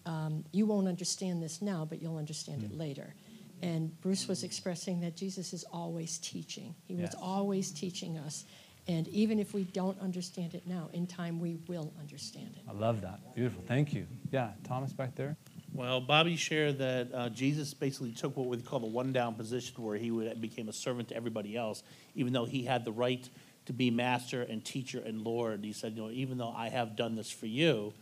um, 0.07 0.42
you 0.53 0.64
won't 0.64 0.88
understand 0.88 1.42
this 1.42 1.61
now, 1.61 1.85
but 1.85 2.00
you'll 2.00 2.16
understand 2.16 2.62
mm. 2.62 2.70
it 2.70 2.79
later. 2.79 3.12
And 3.61 4.00
Bruce 4.00 4.27
was 4.27 4.42
expressing 4.42 5.03
that 5.03 5.16
Jesus 5.16 5.53
is 5.53 5.64
always 5.70 6.16
teaching. 6.16 6.74
He 6.87 6.96
was 6.96 7.14
always 7.20 7.70
teaching 7.70 8.16
us. 8.16 8.46
And 8.88 9.07
even 9.09 9.38
if 9.38 9.53
we 9.53 9.64
don't 9.64 10.00
understand 10.00 10.55
it 10.55 10.66
now, 10.66 10.88
in 10.94 11.07
time 11.07 11.40
we 11.40 11.59
will 11.68 11.92
understand 12.00 12.55
it. 12.57 12.62
I 12.66 12.72
love 12.72 13.03
that. 13.03 13.35
Beautiful. 13.35 13.62
Thank 13.68 13.92
you. 13.92 14.07
Yeah, 14.31 14.53
Thomas 14.66 14.94
back 14.94 15.14
there. 15.14 15.37
Well, 15.75 16.01
Bobby 16.01 16.37
shared 16.37 16.79
that 16.79 17.09
uh, 17.13 17.29
Jesus 17.29 17.75
basically 17.75 18.13
took 18.13 18.37
what 18.37 18.47
we 18.47 18.57
call 18.59 18.81
the 18.81 18.87
one 18.87 19.13
down 19.13 19.35
position 19.35 19.83
where 19.83 19.97
he 19.97 20.11
would, 20.11 20.41
became 20.41 20.69
a 20.69 20.73
servant 20.73 21.09
to 21.09 21.17
everybody 21.17 21.57
else, 21.57 21.83
even 22.15 22.33
though 22.33 22.45
he 22.45 22.65
had 22.65 22.85
the 22.85 22.93
right 22.93 23.29
to 23.67 23.73
be 23.73 23.91
master 23.91 24.43
and 24.43 24.65
teacher 24.65 25.03
and 25.05 25.23
Lord. 25.23 25.65
He 25.65 25.73
said, 25.73 25.97
you 25.97 26.03
know, 26.03 26.11
even 26.11 26.39
though 26.39 26.53
I 26.57 26.69
have 26.69 26.97
done 26.97 27.17
this 27.17 27.31
for 27.31 27.47
you, 27.47 27.93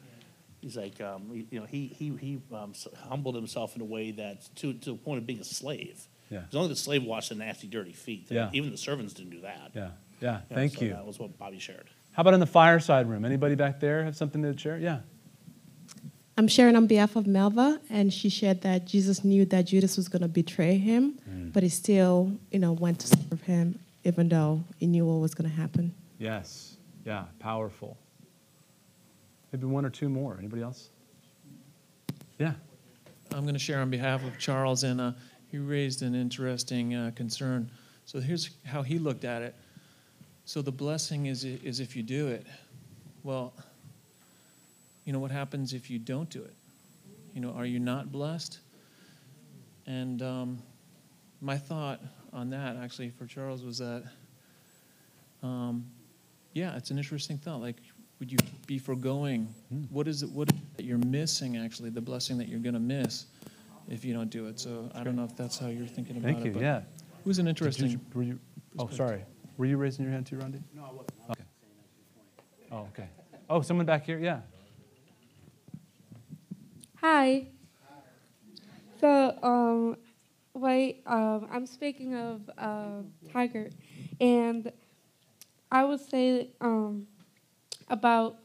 He's 0.62 0.76
like, 0.76 1.00
um, 1.00 1.44
you 1.50 1.58
know, 1.58 1.66
he, 1.66 1.88
he, 1.88 2.16
he 2.16 2.40
um, 2.54 2.72
humbled 3.08 3.34
himself 3.34 3.74
in 3.74 3.82
a 3.82 3.84
way 3.84 4.12
that, 4.12 4.48
to, 4.56 4.72
to 4.72 4.90
the 4.92 4.96
point 4.96 5.18
of 5.18 5.26
being 5.26 5.40
a 5.40 5.44
slave. 5.44 6.06
Yeah. 6.30 6.38
Because 6.38 6.54
only 6.54 6.68
the 6.68 6.76
slave 6.76 7.02
washed 7.02 7.30
the 7.30 7.34
nasty, 7.34 7.66
dirty 7.66 7.92
feet. 7.92 8.28
Yeah. 8.30 8.48
Even 8.52 8.70
the 8.70 8.76
servants 8.76 9.12
didn't 9.12 9.32
do 9.32 9.40
that. 9.40 9.72
Yeah, 9.74 9.90
yeah, 10.20 10.40
Yeah, 10.48 10.54
thank 10.54 10.74
so 10.74 10.84
you. 10.84 10.90
That 10.90 11.04
was 11.04 11.18
what 11.18 11.36
Bobby 11.36 11.58
shared. 11.58 11.90
How 12.12 12.20
about 12.20 12.34
in 12.34 12.40
the 12.40 12.46
fireside 12.46 13.08
room? 13.08 13.24
Anybody 13.24 13.56
back 13.56 13.80
there 13.80 14.04
have 14.04 14.16
something 14.16 14.40
to 14.42 14.56
share? 14.56 14.78
Yeah. 14.78 15.00
I'm 16.36 16.48
sharing 16.48 16.76
on 16.76 16.86
behalf 16.86 17.14
of 17.16 17.24
Melva, 17.24 17.78
and 17.90 18.12
she 18.12 18.28
shared 18.30 18.62
that 18.62 18.86
Jesus 18.86 19.22
knew 19.22 19.44
that 19.46 19.62
Judas 19.66 19.96
was 19.96 20.08
going 20.08 20.22
to 20.22 20.28
betray 20.28 20.78
him, 20.78 21.18
but 21.52 21.62
he 21.62 21.68
still, 21.68 22.32
you 22.50 22.58
know, 22.58 22.72
went 22.72 23.00
to 23.00 23.06
serve 23.06 23.42
him, 23.42 23.78
even 24.04 24.28
though 24.28 24.64
he 24.78 24.86
knew 24.86 25.04
what 25.04 25.20
was 25.20 25.34
going 25.34 25.48
to 25.50 25.54
happen. 25.56 25.94
Yes. 26.18 26.76
Yeah, 27.04 27.24
powerful. 27.38 27.98
Maybe 29.52 29.66
one 29.66 29.84
or 29.84 29.90
two 29.90 30.08
more. 30.08 30.36
Anybody 30.38 30.62
else? 30.62 30.88
Yeah. 32.38 32.54
I'm 33.34 33.42
going 33.42 33.54
to 33.54 33.58
share 33.60 33.80
on 33.80 33.90
behalf 33.90 34.24
of 34.24 34.38
Charles, 34.38 34.84
and 34.84 35.00
uh, 35.00 35.12
he 35.50 35.58
raised 35.58 36.02
an 36.02 36.14
interesting 36.14 36.94
uh, 36.94 37.10
concern. 37.14 37.70
So 38.06 38.20
here's 38.20 38.50
how 38.64 38.82
he 38.82 38.98
looked 38.98 39.24
at 39.24 39.42
it. 39.42 39.54
So 40.44 40.62
the 40.62 40.72
blessing 40.72 41.26
is 41.26 41.44
is 41.44 41.80
if 41.80 41.94
you 41.94 42.02
do 42.02 42.28
it. 42.28 42.46
Well, 43.22 43.54
you 45.04 45.12
know 45.12 45.18
what 45.18 45.30
happens 45.30 45.72
if 45.72 45.90
you 45.90 45.98
don't 45.98 46.28
do 46.30 46.42
it? 46.42 46.54
You 47.34 47.40
know, 47.40 47.50
are 47.50 47.66
you 47.66 47.78
not 47.78 48.12
blessed? 48.12 48.58
And 49.86 50.22
um, 50.22 50.58
my 51.40 51.56
thought 51.56 52.00
on 52.32 52.50
that, 52.50 52.76
actually, 52.76 53.10
for 53.10 53.26
Charles, 53.26 53.64
was 53.64 53.78
that, 53.78 54.04
um, 55.42 55.84
yeah, 56.52 56.76
it's 56.76 56.90
an 56.90 56.98
interesting 56.98 57.38
thought. 57.38 57.60
Like, 57.60 57.76
would 58.20 58.30
you 58.30 58.38
be 58.66 58.78
foregoing? 58.78 59.52
What 59.90 60.06
is 60.06 60.22
it? 60.22 60.30
What 60.30 60.52
is 60.52 60.58
it 60.58 60.76
that 60.76 60.84
you're 60.84 60.98
missing? 60.98 61.56
Actually, 61.56 61.90
the 61.90 62.00
blessing 62.00 62.38
that 62.38 62.48
you're 62.48 62.60
going 62.60 62.74
to 62.74 62.80
miss 62.80 63.26
if 63.88 64.04
you 64.04 64.14
don't 64.14 64.30
do 64.30 64.46
it. 64.46 64.60
So 64.60 64.88
I 64.94 65.02
don't 65.02 65.16
know 65.16 65.24
if 65.24 65.36
that's 65.36 65.58
how 65.58 65.66
you're 65.66 65.86
thinking 65.86 66.16
about 66.16 66.26
Thank 66.26 66.38
it. 66.38 66.42
Thank 66.42 66.46
you. 66.46 66.60
but 66.60 66.62
Yeah. 66.62 66.78
It 66.78 67.26
was 67.26 67.38
an 67.38 67.48
interesting. 67.48 67.90
you- 67.90 68.00
were 68.14 68.22
you, 68.22 68.38
oh, 68.78 68.88
sorry. 68.88 69.24
Were 69.56 69.66
you 69.66 69.76
raising 69.76 70.04
your 70.04 70.12
hand 70.12 70.26
too, 70.26 70.38
Randy? 70.38 70.60
No, 70.74 70.82
I 70.82 70.92
wasn't. 70.92 71.12
Okay. 71.30 71.42
Oh, 72.70 72.78
okay. 72.92 73.08
Oh, 73.50 73.60
someone 73.60 73.86
back 73.86 74.04
here? 74.06 74.18
Yeah. 74.18 74.40
Hi. 77.02 77.48
So, 79.00 79.36
um, 79.42 79.96
wait, 80.54 81.02
um, 81.06 81.48
I'm 81.50 81.66
speaking 81.66 82.14
of 82.14 82.48
uh, 82.56 83.02
Tiger, 83.32 83.70
and 84.20 84.70
I 85.70 85.84
would 85.84 86.00
say 86.00 86.50
um, 86.60 87.06
about 87.88 88.36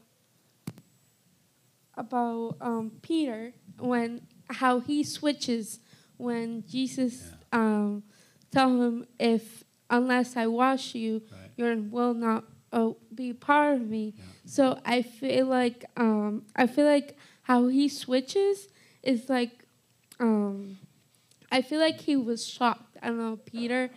about 1.96 2.56
um, 2.60 2.92
Peter 3.02 3.52
when 3.78 4.22
how 4.50 4.80
he 4.80 5.02
switches 5.04 5.80
when 6.16 6.64
Jesus 6.66 7.32
um, 7.52 8.02
tell 8.50 8.80
him 8.82 9.06
if 9.20 9.62
unless 9.90 10.36
I 10.36 10.46
wash 10.46 10.94
you, 10.94 11.22
Right. 11.30 11.50
you 11.56 11.88
will 11.90 12.14
not 12.14 12.44
uh, 12.72 12.90
be 13.14 13.32
part 13.32 13.74
of 13.74 13.88
me. 13.88 14.14
So 14.44 14.78
I 14.84 15.02
feel 15.02 15.46
like 15.46 15.84
um, 15.96 16.42
I 16.56 16.66
feel 16.66 16.86
like 16.86 17.16
how 17.48 17.66
he 17.68 17.88
switches 17.88 18.68
is 19.02 19.28
like 19.30 19.64
um, 20.20 20.76
I 21.50 21.62
feel 21.62 21.80
like 21.80 22.00
he 22.00 22.14
was 22.14 22.46
shocked. 22.46 22.98
I 23.02 23.06
don't 23.08 23.18
know. 23.18 23.38
Peter 23.46 23.90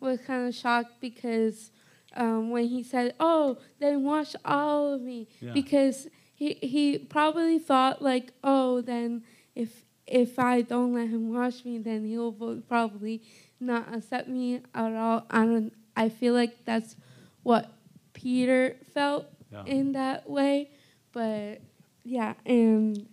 was 0.00 0.20
kind 0.20 0.48
of 0.48 0.54
shocked 0.54 1.00
because 1.00 1.70
um, 2.16 2.48
when 2.50 2.66
he 2.68 2.82
said, 2.82 3.14
"Oh, 3.20 3.58
then 3.78 4.04
wash 4.04 4.34
all 4.44 4.94
of 4.94 5.02
me," 5.02 5.28
Yeah. 5.40 5.52
because 5.52 6.08
he 6.34 6.54
he 6.62 6.98
probably 6.98 7.58
thought 7.58 8.00
like, 8.00 8.32
"Oh, 8.42 8.80
then 8.80 9.22
if 9.54 9.84
if 10.06 10.38
I 10.38 10.62
don't 10.62 10.94
let 10.94 11.08
him 11.08 11.32
wash 11.34 11.64
me, 11.64 11.78
then 11.78 12.06
he'll 12.06 12.32
probably 12.68 13.20
not 13.60 13.92
accept 13.94 14.28
me 14.28 14.62
at 14.74 14.92
all." 14.94 15.26
I 15.28 15.44
don't. 15.44 15.72
I 15.96 16.08
feel 16.08 16.32
like 16.32 16.64
that's 16.64 16.96
what 17.42 17.70
Peter 18.14 18.76
felt 18.94 19.26
Yeah. 19.52 19.64
in 19.66 19.92
that 19.92 20.30
way, 20.30 20.70
but 21.12 21.60
yeah, 22.04 22.34
and 22.46 23.06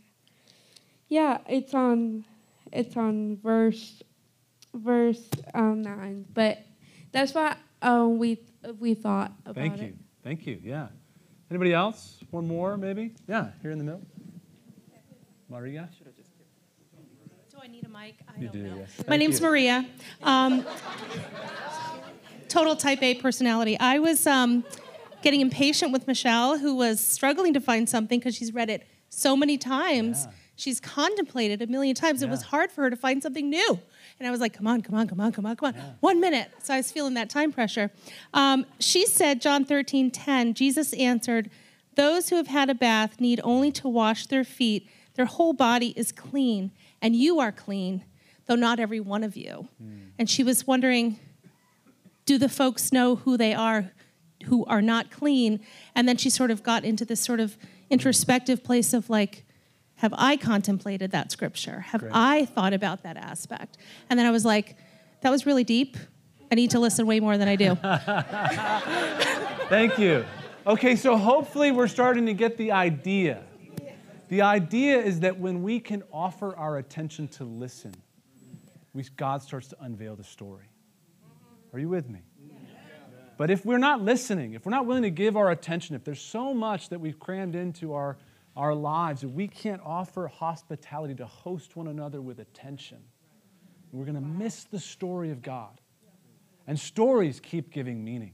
yeah, 1.08 1.40
it's 1.48 1.74
on 1.74 2.26
it's 2.72 2.96
on 2.98 3.38
verse 3.42 4.02
verse 4.74 5.28
um, 5.54 5.82
nine, 5.82 6.26
but 6.34 6.60
that's 7.12 7.34
what 7.34 7.58
um, 7.82 8.18
we 8.18 8.40
we 8.80 8.94
thought 8.94 9.32
about 9.46 9.56
Thank 9.56 9.80
it. 9.80 9.86
you. 9.88 9.94
Thank 10.24 10.46
you. 10.46 10.60
Yeah. 10.64 10.88
Anybody 11.50 11.74
else? 11.74 12.20
One 12.30 12.48
more, 12.48 12.78
maybe? 12.78 13.14
Yeah, 13.28 13.50
here 13.62 13.72
in 13.72 13.78
the 13.78 13.84
middle. 13.84 14.02
Maria? 15.50 15.90
Do 17.52 17.58
I 17.62 17.68
need 17.68 17.84
a 17.86 17.90
mic? 17.90 18.16
I 18.28 18.40
You 18.40 18.48
don't 18.48 18.54
do, 18.54 18.64
know. 18.64 18.76
yes. 18.78 18.98
My 19.00 19.04
Thank 19.04 19.20
name's 19.20 19.40
you. 19.42 19.48
Maria. 19.48 19.86
Um, 20.24 20.66
total 22.48 22.78
type 22.78 23.04
A 23.04 23.16
personality. 23.16 23.78
I 23.78 24.00
was 24.00 24.26
um, 24.26 24.64
getting 25.22 25.42
impatient 25.42 25.92
with 25.92 26.08
Michelle, 26.08 26.58
who 26.58 26.76
was 26.76 27.00
struggling 27.00 27.54
to 27.54 27.62
find 27.62 27.88
something 27.88 28.20
because 28.20 28.36
she's 28.36 28.54
read 28.54 28.70
it 28.70 28.88
so 29.10 29.36
many 29.36 29.58
times. 29.58 30.26
Yeah. 30.26 30.34
She's 30.56 30.80
contemplated 30.80 31.62
a 31.62 31.68
million 31.68 31.96
times. 31.96 32.22
It 32.22 32.30
was 32.30 32.44
hard 32.44 32.72
for 32.72 32.84
her 32.84 32.90
to 32.92 32.96
find 32.96 33.24
something 33.24 33.50
new. 33.50 33.80
And 34.20 34.28
I 34.28 34.32
was 34.32 34.40
like, 34.40 34.54
come 34.54 34.68
on, 34.68 34.82
come 34.82 34.94
on, 34.94 35.08
come 35.08 35.20
on, 35.20 35.32
come 35.32 35.46
on, 35.46 35.56
come 35.56 35.74
on. 35.74 35.96
One 36.02 36.20
minute. 36.20 36.52
So 36.62 36.74
I 36.76 36.78
was 36.78 36.92
feeling 36.92 37.16
that 37.16 37.30
time 37.30 37.52
pressure. 37.52 37.90
Um, 38.34 38.66
she 38.80 39.08
said, 39.08 39.42
John 39.42 39.66
13, 39.66 40.12
10, 40.12 40.54
Jesus 40.54 40.94
answered, 40.94 41.50
Those 41.96 42.30
who 42.30 42.36
have 42.36 42.48
had 42.48 42.70
a 42.70 42.76
bath 42.76 43.20
need 43.20 43.42
only 43.44 43.72
to 43.72 43.88
wash 43.88 44.28
their 44.28 44.44
feet. 44.44 44.88
Their 45.16 45.26
whole 45.26 45.54
body 45.54 45.94
is 45.98 46.12
clean, 46.12 46.72
and 47.02 47.16
you 47.16 47.40
are 47.40 47.52
clean, 47.52 48.06
though 48.46 48.56
not 48.56 48.80
every 48.80 49.00
one 49.00 49.24
of 49.24 49.36
you. 49.36 49.68
And 50.20 50.30
she 50.30 50.44
was 50.44 50.68
wondering, 50.68 51.20
do 52.26 52.38
the 52.38 52.50
folks 52.50 52.92
know 52.92 53.16
who 53.16 53.36
they 53.36 53.54
are 53.54 53.92
who 54.44 54.66
are 54.66 54.82
not 54.82 55.12
clean? 55.12 55.60
And 55.96 56.08
then 56.08 56.18
she 56.18 56.30
sort 56.30 56.52
of 56.52 56.64
got 56.64 56.84
into 56.84 57.06
this 57.06 57.20
sort 57.20 57.40
of 57.40 57.58
introspective 57.90 58.64
place 58.64 58.94
of 58.94 59.10
like, 59.10 59.46
have 59.96 60.14
I 60.18 60.36
contemplated 60.38 61.12
that 61.12 61.32
scripture? 61.32 61.82
Have 61.82 62.02
Great. 62.02 62.12
I 62.16 62.46
thought 62.46 62.74
about 62.74 63.04
that 63.04 63.18
aspect? 63.18 63.78
And 64.10 64.20
then 64.20 64.26
I 64.26 64.32
was 64.32 64.44
like, 64.44 64.76
that 65.22 65.30
was 65.30 65.46
really 65.46 65.64
deep. 65.64 65.98
I 66.52 66.56
need 66.56 66.72
to 66.72 66.80
listen 66.80 67.06
way 67.06 67.20
more 67.20 67.38
than 67.38 67.48
I 67.48 67.56
do. 67.56 67.76
Thank 69.70 70.00
you. 70.00 70.26
Okay, 70.66 70.96
so 70.96 71.16
hopefully 71.18 71.72
we're 71.72 71.88
starting 71.88 72.26
to 72.26 72.34
get 72.34 72.58
the 72.58 72.72
idea. 72.72 73.44
The 74.30 74.42
idea 74.42 74.98
is 74.98 75.20
that 75.22 75.40
when 75.40 75.62
we 75.62 75.80
can 75.80 76.04
offer 76.12 76.56
our 76.56 76.78
attention 76.78 77.28
to 77.30 77.44
listen, 77.44 77.94
we, 78.94 79.04
God 79.18 79.42
starts 79.42 79.68
to 79.70 79.78
unveil 79.82 80.16
the 80.16 80.24
story. 80.24 80.70
Are 81.74 81.80
you 81.80 81.90
with 81.90 82.10
me? 82.10 82.22
But 83.42 83.50
if 83.50 83.66
we're 83.66 83.80
not 83.80 84.04
listening, 84.04 84.54
if 84.54 84.68
we're 84.68 84.72
not 84.72 84.86
willing 84.86 85.02
to 85.02 85.10
give 85.10 85.36
our 85.36 85.50
attention, 85.50 85.96
if 85.96 86.04
there's 86.04 86.22
so 86.22 86.54
much 86.54 86.90
that 86.90 87.02
we've 87.02 87.18
crammed 87.18 87.56
into 87.56 87.96
our, 87.96 88.20
our 88.56 88.76
lives 88.76 89.22
that 89.22 89.30
we 89.30 89.48
can't 89.48 89.82
offer 89.84 90.28
hospitality 90.28 91.16
to 91.16 91.26
host 91.26 91.76
one 91.76 91.88
another 91.88 92.22
with 92.22 92.38
attention, 92.38 93.00
we're 93.92 94.06
going 94.06 94.14
to 94.14 94.22
miss 94.22 94.66
the 94.66 94.78
story 94.78 95.32
of 95.32 95.42
God. 95.42 95.82
And 96.68 96.80
stories 96.80 97.40
keep 97.40 97.72
giving 97.72 98.04
meaning 98.04 98.34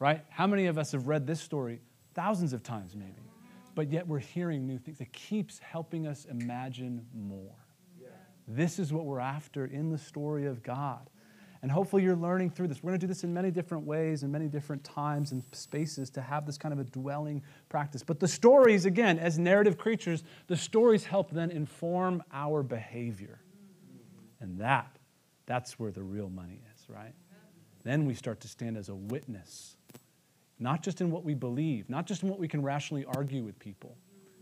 right? 0.00 0.24
How 0.30 0.48
many 0.48 0.66
of 0.66 0.78
us 0.78 0.90
have 0.90 1.06
read 1.06 1.28
this 1.28 1.40
story 1.40 1.80
thousands 2.14 2.52
of 2.52 2.64
times, 2.64 2.96
maybe? 2.96 3.22
But 3.76 3.92
yet 3.92 4.08
we're 4.08 4.18
hearing 4.18 4.66
new 4.66 4.78
things. 4.78 5.00
It 5.00 5.12
keeps 5.12 5.60
helping 5.60 6.08
us 6.08 6.24
imagine 6.24 7.06
more. 7.14 7.54
This 8.48 8.80
is 8.80 8.92
what 8.92 9.04
we're 9.04 9.20
after 9.20 9.66
in 9.66 9.90
the 9.90 9.98
story 9.98 10.46
of 10.46 10.64
God. 10.64 11.08
And 11.62 11.70
hopefully 11.70 12.02
you're 12.02 12.16
learning 12.16 12.50
through 12.50 12.66
this. 12.68 12.82
We're 12.82 12.90
going 12.90 13.00
to 13.00 13.06
do 13.06 13.08
this 13.08 13.22
in 13.22 13.32
many 13.32 13.52
different 13.52 13.86
ways, 13.86 14.24
in 14.24 14.32
many 14.32 14.48
different 14.48 14.82
times 14.82 15.30
and 15.30 15.44
spaces 15.52 16.10
to 16.10 16.20
have 16.20 16.44
this 16.44 16.58
kind 16.58 16.72
of 16.72 16.80
a 16.80 16.84
dwelling 16.84 17.40
practice. 17.68 18.02
But 18.02 18.18
the 18.18 18.26
stories, 18.26 18.84
again, 18.84 19.20
as 19.20 19.38
narrative 19.38 19.78
creatures, 19.78 20.24
the 20.48 20.56
stories 20.56 21.04
help 21.04 21.30
then 21.30 21.52
inform 21.52 22.22
our 22.32 22.64
behavior. 22.64 23.40
And 24.40 24.58
that, 24.58 24.98
that's 25.46 25.78
where 25.78 25.92
the 25.92 26.02
real 26.02 26.28
money 26.28 26.60
is, 26.74 26.88
right? 26.88 27.14
Then 27.84 28.06
we 28.06 28.14
start 28.14 28.40
to 28.40 28.48
stand 28.48 28.76
as 28.76 28.88
a 28.88 28.94
witness, 28.94 29.76
not 30.58 30.82
just 30.82 31.00
in 31.00 31.12
what 31.12 31.24
we 31.24 31.34
believe, 31.34 31.88
not 31.88 32.06
just 32.06 32.24
in 32.24 32.28
what 32.28 32.40
we 32.40 32.48
can 32.48 32.60
rationally 32.60 33.04
argue 33.04 33.44
with 33.44 33.56
people, 33.60 33.96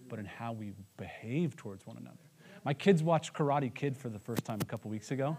but 0.09 0.18
in 0.18 0.24
how 0.24 0.52
we 0.52 0.72
behave 0.96 1.54
towards 1.54 1.87
one 1.87 1.98
another. 1.98 2.16
My 2.64 2.72
kids 2.72 3.02
watched 3.02 3.35
Karate 3.35 3.72
Kid 3.72 3.94
for 3.94 4.09
the 4.09 4.18
first 4.18 4.44
time 4.44 4.59
a 4.62 4.64
couple 4.64 4.90
weeks 4.90 5.11
ago. 5.11 5.37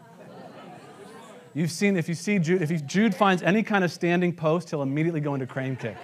You've 1.53 1.71
seen, 1.71 1.97
if 1.97 2.07
you 2.07 2.15
see 2.15 2.39
Jude, 2.39 2.61
if 2.61 2.85
Jude 2.85 3.13
finds 3.13 3.43
any 3.43 3.61
kind 3.61 3.83
of 3.83 3.91
standing 3.91 4.33
post, 4.33 4.69
he'll 4.69 4.81
immediately 4.81 5.19
go 5.19 5.33
into 5.33 5.45
crane 5.45 5.75
kick. 5.75 5.97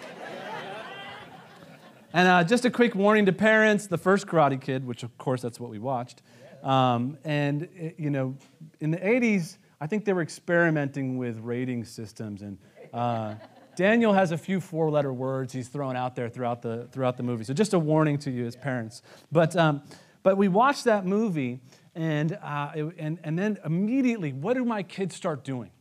And 2.13 2.27
uh, 2.27 2.43
just 2.43 2.65
a 2.65 2.69
quick 2.71 2.95
warning 2.95 3.25
to 3.27 3.33
parents 3.33 3.87
the 3.87 3.97
first 3.97 4.27
Karate 4.27 4.59
Kid, 4.59 4.85
which 4.85 5.03
of 5.03 5.17
course 5.17 5.41
that's 5.41 5.59
what 5.59 5.69
we 5.69 5.77
watched. 5.79 6.21
Um, 6.63 7.17
and, 7.23 7.63
it- 7.75 7.95
you 7.97 8.09
know, 8.09 8.35
in 8.79 8.91
the 8.91 8.97
80s, 8.97 9.57
I 9.79 9.87
think 9.87 10.05
they 10.05 10.13
were 10.13 10.21
experimenting 10.21 11.17
with 11.17 11.37
rating 11.39 11.85
systems. 11.85 12.41
And 12.41 12.57
uh, 12.93 13.35
Daniel 13.75 14.13
has 14.13 14.31
a 14.31 14.37
few 14.37 14.59
four 14.59 14.89
letter 14.89 15.13
words 15.13 15.53
he's 15.53 15.67
thrown 15.67 15.95
out 15.95 16.15
there 16.15 16.29
throughout 16.29 16.61
the, 16.61 16.87
throughout 16.91 17.15
the 17.17 17.23
movie. 17.23 17.43
So 17.43 17.53
just 17.53 17.73
a 17.73 17.79
warning 17.79 18.17
to 18.19 18.31
you 18.31 18.45
as 18.47 18.55
parents. 18.55 19.01
But, 19.31 19.55
um, 19.55 19.83
but 20.23 20.37
we 20.37 20.47
watched 20.47 20.85
that 20.85 21.05
movie, 21.05 21.59
and, 21.97 22.37
uh, 22.43 22.91
and, 22.97 23.19
and 23.23 23.37
then 23.37 23.57
immediately, 23.65 24.31
what 24.31 24.53
do 24.53 24.63
my 24.63 24.83
kids 24.83 25.15
start 25.15 25.43
doing? 25.43 25.71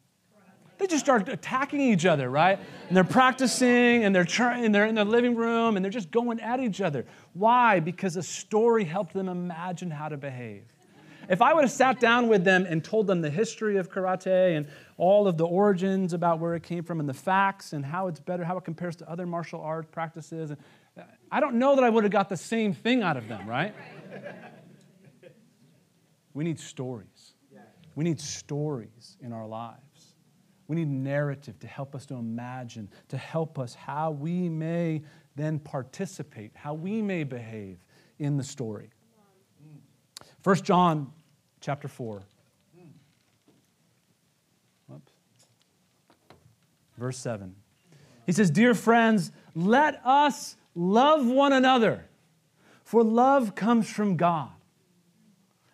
They 0.78 0.86
just 0.86 1.04
start 1.04 1.28
attacking 1.28 1.80
each 1.80 2.04
other, 2.04 2.28
right? 2.28 2.58
And 2.88 2.96
they're 2.96 3.04
practicing 3.04 4.04
and 4.04 4.14
they're 4.14 4.24
trying, 4.24 4.64
and 4.64 4.74
they're 4.74 4.86
in 4.86 4.94
their 4.94 5.04
living 5.04 5.34
room 5.34 5.76
and 5.76 5.84
they're 5.84 5.92
just 5.92 6.10
going 6.10 6.40
at 6.40 6.58
each 6.60 6.80
other. 6.80 7.06
Why? 7.34 7.80
Because 7.80 8.16
a 8.16 8.22
story 8.22 8.84
helped 8.84 9.12
them 9.12 9.28
imagine 9.28 9.90
how 9.90 10.08
to 10.08 10.16
behave. 10.16 10.64
If 11.28 11.42
I 11.42 11.52
would 11.52 11.64
have 11.64 11.72
sat 11.72 11.98
down 12.00 12.28
with 12.28 12.44
them 12.44 12.66
and 12.66 12.84
told 12.84 13.06
them 13.06 13.20
the 13.20 13.30
history 13.30 13.76
of 13.76 13.90
karate 13.90 14.56
and 14.56 14.66
all 14.96 15.26
of 15.26 15.36
the 15.36 15.46
origins 15.46 16.12
about 16.12 16.38
where 16.38 16.54
it 16.54 16.62
came 16.62 16.84
from 16.84 17.00
and 17.00 17.08
the 17.08 17.14
facts 17.14 17.72
and 17.72 17.84
how 17.84 18.06
it's 18.08 18.20
better, 18.20 18.44
how 18.44 18.56
it 18.56 18.64
compares 18.64 18.96
to 18.96 19.10
other 19.10 19.26
martial 19.26 19.60
art 19.60 19.90
practices, 19.90 20.50
and 20.50 20.58
I 21.30 21.40
don't 21.40 21.56
know 21.56 21.74
that 21.74 21.84
I 21.84 21.90
would 21.90 22.04
have 22.04 22.12
got 22.12 22.28
the 22.28 22.36
same 22.36 22.72
thing 22.72 23.02
out 23.02 23.16
of 23.16 23.28
them, 23.28 23.46
right? 23.46 23.74
We 26.36 26.44
need 26.44 26.60
stories. 26.60 27.32
We 27.94 28.04
need 28.04 28.20
stories 28.20 29.16
in 29.22 29.32
our 29.32 29.46
lives. 29.46 30.14
We 30.68 30.76
need 30.76 30.88
narrative 30.88 31.58
to 31.60 31.66
help 31.66 31.94
us 31.94 32.04
to 32.06 32.14
imagine, 32.16 32.90
to 33.08 33.16
help 33.16 33.58
us 33.58 33.74
how 33.74 34.10
we 34.10 34.50
may 34.50 35.02
then 35.34 35.58
participate, 35.58 36.50
how 36.54 36.74
we 36.74 37.00
may 37.00 37.24
behave 37.24 37.78
in 38.18 38.36
the 38.36 38.44
story. 38.44 38.90
1 40.42 40.56
John 40.56 41.10
chapter 41.62 41.88
4. 41.88 42.22
Whoops. 44.88 45.12
Verse 46.98 47.16
7. 47.16 47.54
He 48.26 48.32
says, 48.32 48.50
Dear 48.50 48.74
friends, 48.74 49.32
let 49.54 50.02
us 50.04 50.56
love 50.74 51.26
one 51.26 51.54
another, 51.54 52.04
for 52.84 53.02
love 53.02 53.54
comes 53.54 53.88
from 53.88 54.18
God. 54.18 54.50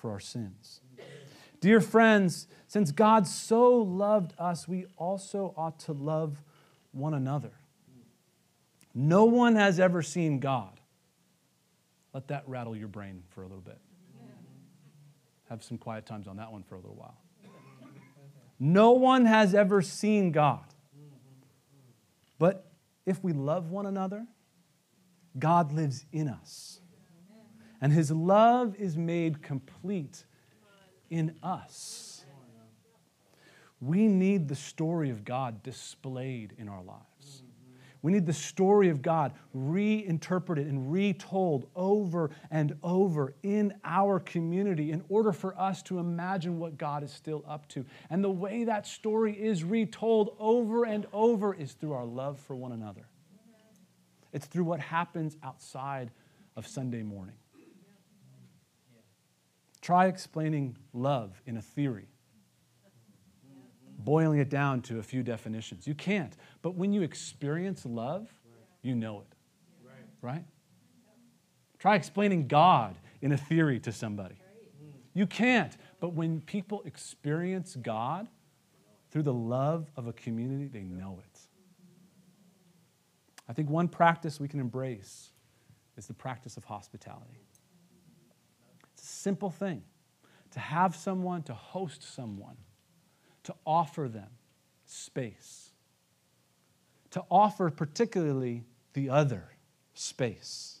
for 0.00 0.10
our 0.10 0.20
sins. 0.20 0.80
Dear 1.60 1.80
friends, 1.80 2.46
since 2.66 2.90
God 2.90 3.26
so 3.26 3.76
loved 3.76 4.32
us, 4.38 4.66
we 4.66 4.86
also 4.96 5.52
ought 5.56 5.78
to 5.80 5.92
love 5.92 6.42
one 6.92 7.14
another. 7.14 7.52
No 8.94 9.24
one 9.24 9.56
has 9.56 9.78
ever 9.78 10.02
seen 10.02 10.40
God. 10.40 10.80
Let 12.12 12.28
that 12.28 12.44
rattle 12.46 12.74
your 12.74 12.88
brain 12.88 13.22
for 13.28 13.42
a 13.42 13.46
little 13.46 13.60
bit. 13.60 13.78
Have 15.48 15.62
some 15.62 15.78
quiet 15.78 16.06
times 16.06 16.26
on 16.26 16.36
that 16.36 16.50
one 16.50 16.62
for 16.62 16.76
a 16.76 16.78
little 16.78 16.96
while. 16.96 17.18
No 18.58 18.92
one 18.92 19.26
has 19.26 19.54
ever 19.54 19.82
seen 19.82 20.32
God. 20.32 20.64
But 22.38 22.70
if 23.06 23.22
we 23.22 23.32
love 23.32 23.70
one 23.70 23.86
another, 23.86 24.26
God 25.38 25.72
lives 25.72 26.04
in 26.12 26.28
us. 26.28 26.79
And 27.80 27.92
his 27.92 28.10
love 28.10 28.74
is 28.76 28.96
made 28.96 29.42
complete 29.42 30.24
in 31.08 31.34
us. 31.42 32.24
We 33.80 34.08
need 34.08 34.48
the 34.48 34.54
story 34.54 35.10
of 35.10 35.24
God 35.24 35.62
displayed 35.62 36.54
in 36.58 36.68
our 36.68 36.82
lives. 36.82 37.42
We 38.02 38.12
need 38.12 38.24
the 38.24 38.32
story 38.32 38.88
of 38.88 39.02
God 39.02 39.32
reinterpreted 39.52 40.66
and 40.66 40.90
retold 40.90 41.68
over 41.76 42.30
and 42.50 42.76
over 42.82 43.34
in 43.42 43.74
our 43.84 44.20
community 44.20 44.90
in 44.90 45.04
order 45.10 45.32
for 45.32 45.58
us 45.58 45.82
to 45.84 45.98
imagine 45.98 46.58
what 46.58 46.78
God 46.78 47.02
is 47.02 47.12
still 47.12 47.44
up 47.46 47.68
to. 47.68 47.84
And 48.08 48.24
the 48.24 48.30
way 48.30 48.64
that 48.64 48.86
story 48.86 49.34
is 49.38 49.64
retold 49.64 50.34
over 50.38 50.84
and 50.84 51.06
over 51.12 51.54
is 51.54 51.72
through 51.72 51.92
our 51.92 52.06
love 52.06 52.40
for 52.40 52.56
one 52.56 52.72
another. 52.72 53.06
It's 54.32 54.46
through 54.46 54.64
what 54.64 54.80
happens 54.80 55.36
outside 55.42 56.10
of 56.56 56.66
Sunday 56.66 57.02
morning. 57.02 57.34
Try 59.90 60.06
explaining 60.06 60.76
love 60.92 61.42
in 61.46 61.56
a 61.56 61.60
theory, 61.60 62.06
boiling 63.98 64.38
it 64.38 64.48
down 64.48 64.82
to 64.82 65.00
a 65.00 65.02
few 65.02 65.24
definitions. 65.24 65.84
You 65.84 65.96
can't. 65.96 66.32
But 66.62 66.76
when 66.76 66.92
you 66.92 67.02
experience 67.02 67.84
love, 67.84 68.32
you 68.82 68.94
know 68.94 69.22
it. 69.22 69.34
Right? 70.22 70.44
Try 71.80 71.96
explaining 71.96 72.46
God 72.46 72.98
in 73.20 73.32
a 73.32 73.36
theory 73.36 73.80
to 73.80 73.90
somebody. 73.90 74.36
You 75.12 75.26
can't. 75.26 75.76
But 75.98 76.10
when 76.10 76.40
people 76.40 76.82
experience 76.84 77.74
God 77.74 78.28
through 79.10 79.24
the 79.24 79.34
love 79.34 79.90
of 79.96 80.06
a 80.06 80.12
community, 80.12 80.68
they 80.68 80.84
know 80.84 81.18
it. 81.18 81.40
I 83.48 83.54
think 83.54 83.68
one 83.68 83.88
practice 83.88 84.38
we 84.38 84.46
can 84.46 84.60
embrace 84.60 85.32
is 85.96 86.06
the 86.06 86.14
practice 86.14 86.56
of 86.56 86.62
hospitality. 86.62 87.40
Simple 89.20 89.50
thing 89.50 89.82
to 90.52 90.58
have 90.58 90.96
someone, 90.96 91.42
to 91.42 91.52
host 91.52 92.02
someone, 92.02 92.56
to 93.42 93.54
offer 93.66 94.08
them 94.08 94.30
space, 94.86 95.72
to 97.10 97.22
offer 97.30 97.68
particularly 97.68 98.64
the 98.94 99.10
other 99.10 99.44
space, 99.92 100.80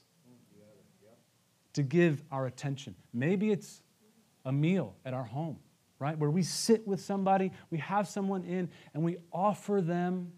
to 1.74 1.82
give 1.82 2.22
our 2.32 2.46
attention. 2.46 2.94
Maybe 3.12 3.50
it's 3.50 3.82
a 4.46 4.52
meal 4.52 4.96
at 5.04 5.12
our 5.12 5.24
home, 5.24 5.58
right? 5.98 6.16
Where 6.16 6.30
we 6.30 6.42
sit 6.42 6.88
with 6.88 7.02
somebody, 7.02 7.52
we 7.68 7.76
have 7.76 8.08
someone 8.08 8.44
in, 8.44 8.70
and 8.94 9.02
we 9.02 9.18
offer 9.34 9.82
them 9.82 10.32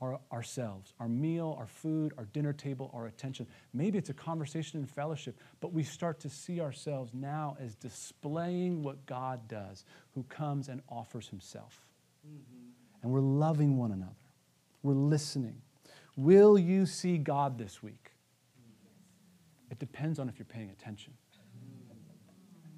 our, 0.00 0.20
ourselves, 0.32 0.92
our 1.00 1.08
meal, 1.08 1.56
our 1.58 1.66
food, 1.66 2.12
our 2.18 2.24
dinner 2.26 2.52
table, 2.52 2.90
our 2.94 3.06
attention. 3.06 3.46
Maybe 3.74 3.98
it's 3.98 4.10
a 4.10 4.14
conversation 4.14 4.80
in 4.80 4.86
fellowship, 4.86 5.38
but 5.60 5.72
we 5.72 5.82
start 5.82 6.20
to 6.20 6.30
see 6.30 6.60
ourselves 6.60 7.12
now 7.14 7.56
as 7.60 7.74
displaying 7.74 8.82
what 8.82 9.04
God 9.06 9.48
does, 9.48 9.84
who 10.14 10.22
comes 10.24 10.68
and 10.68 10.82
offers 10.88 11.28
himself. 11.28 11.84
Mm-hmm. 12.26 13.02
And 13.02 13.12
we're 13.12 13.20
loving 13.20 13.76
one 13.76 13.92
another, 13.92 14.12
we're 14.82 14.94
listening. 14.94 15.60
Will 16.16 16.58
you 16.58 16.84
see 16.86 17.16
God 17.16 17.58
this 17.58 17.82
week? 17.82 18.10
Mm-hmm. 18.60 19.72
It 19.72 19.78
depends 19.78 20.18
on 20.18 20.28
if 20.28 20.38
you're 20.38 20.46
paying 20.46 20.70
attention. 20.70 21.12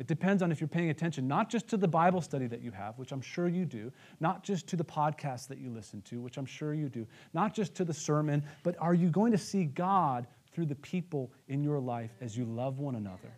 It 0.01 0.07
depends 0.07 0.43
on 0.43 0.51
if 0.51 0.63
you're 0.63 0.69
paying 0.69 0.89
attention, 0.89 1.29
not 1.29 1.51
just 1.51 1.69
to 1.69 1.77
the 1.77 1.87
Bible 1.87 2.23
study 2.23 2.47
that 2.47 2.63
you 2.63 2.71
have, 2.71 2.99
which 2.99 3.13
I'm 3.13 3.21
sure 3.21 3.49
you 3.49 3.67
do, 3.67 3.93
not 4.19 4.43
just 4.43 4.67
to 4.69 4.77
the 4.77 4.85
podcast 4.85 5.47
that 5.49 5.59
you 5.59 5.69
listen 5.69 6.01
to, 6.03 6.23
which 6.23 6.39
I'm 6.39 6.47
sure 6.47 6.73
you 6.73 6.89
do, 6.89 7.07
not 7.35 7.53
just 7.53 7.75
to 7.75 7.85
the 7.85 7.93
sermon, 7.93 8.43
but 8.63 8.77
are 8.81 8.95
you 8.95 9.11
going 9.11 9.31
to 9.31 9.39
see 9.39 9.65
God 9.65 10.27
through 10.53 10.65
the 10.67 10.75
people 10.77 11.31
in 11.49 11.63
your 11.63 11.79
life 11.79 12.13
as 12.23 12.35
you 12.35 12.47
love 12.47 12.79
one 12.79 12.95
another? 12.95 13.31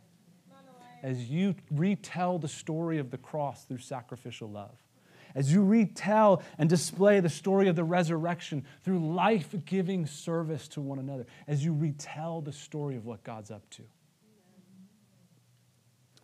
As 1.02 1.28
you 1.28 1.56
retell 1.72 2.38
the 2.38 2.46
story 2.46 2.98
of 2.98 3.10
the 3.10 3.18
cross 3.18 3.64
through 3.64 3.78
sacrificial 3.78 4.48
love? 4.48 4.76
As 5.34 5.52
you 5.52 5.64
retell 5.64 6.44
and 6.58 6.70
display 6.70 7.18
the 7.18 7.28
story 7.28 7.66
of 7.66 7.74
the 7.74 7.82
resurrection 7.82 8.64
through 8.84 9.00
life 9.00 9.52
giving 9.64 10.06
service 10.06 10.68
to 10.68 10.80
one 10.80 11.00
another? 11.00 11.26
As 11.48 11.64
you 11.64 11.72
retell 11.72 12.40
the 12.40 12.52
story 12.52 12.94
of 12.94 13.04
what 13.04 13.24
God's 13.24 13.50
up 13.50 13.68
to? 13.70 13.82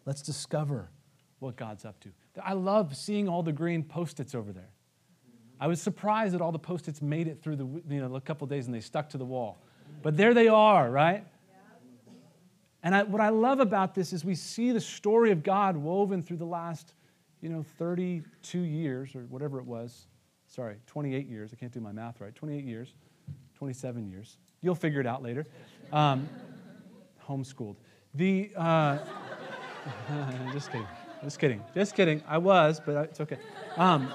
Let's 0.09 0.23
discover 0.23 0.88
what 1.38 1.57
God's 1.57 1.85
up 1.85 2.01
to. 2.01 2.09
I 2.42 2.55
love 2.55 2.97
seeing 2.97 3.29
all 3.29 3.42
the 3.42 3.53
green 3.53 3.83
post-its 3.83 4.35
over 4.35 4.55
there. 4.55 4.71
I 5.61 5.66
was 5.66 5.83
surprised 5.83 6.33
that 6.33 6.40
all 6.40 6.51
the 6.51 6.59
post-its 6.59 7.03
made 7.03 7.29
it 7.29 7.42
through 7.42 7.57
the 7.57 7.66
you 7.66 8.01
know 8.01 8.14
a 8.14 8.21
couple 8.23 8.47
days 8.47 8.64
and 8.64 8.75
they 8.75 8.81
stuck 8.81 9.11
to 9.11 9.18
the 9.18 9.27
wall. 9.27 9.59
But 10.01 10.16
there 10.16 10.33
they 10.33 10.49
are, 10.49 10.90
right? 10.90 11.27
And 12.83 12.94
I, 12.94 13.03
what 13.03 13.21
I 13.21 13.29
love 13.29 13.61
about 13.61 13.94
this 13.94 14.14
is 14.14 14.25
we 14.25 14.35
see 14.35 14.73
the 14.73 14.81
story 14.81 15.31
of 15.31 15.42
God 15.42 15.77
woven 15.77 16.23
through 16.23 16.38
the 16.38 16.47
last, 16.47 16.94
you 17.42 17.51
know, 17.51 17.62
32 17.77 18.61
years 18.61 19.14
or 19.14 19.27
whatever 19.27 19.59
it 19.59 19.66
was. 19.66 20.07
Sorry, 20.47 20.77
28 20.87 21.29
years. 21.29 21.51
I 21.53 21.57
can't 21.57 21.71
do 21.71 21.81
my 21.81 21.92
math 21.92 22.18
right. 22.23 22.35
28 22.35 22.64
years, 22.64 22.94
27 23.57 24.09
years. 24.09 24.38
You'll 24.62 24.75
figure 24.75 25.03
it 25.03 25.07
out 25.07 25.23
later. 25.23 25.44
Um, 25.92 26.31
homeschooled. 27.29 27.77
The 28.14 28.51
uh, 28.57 28.99
just 30.53 30.70
kidding. 30.70 30.87
Just 31.22 31.38
kidding. 31.38 31.62
Just 31.74 31.94
kidding. 31.94 32.22
I 32.27 32.38
was, 32.38 32.81
but 32.85 32.96
it's 33.05 33.20
okay. 33.20 33.38
Um, 33.77 34.12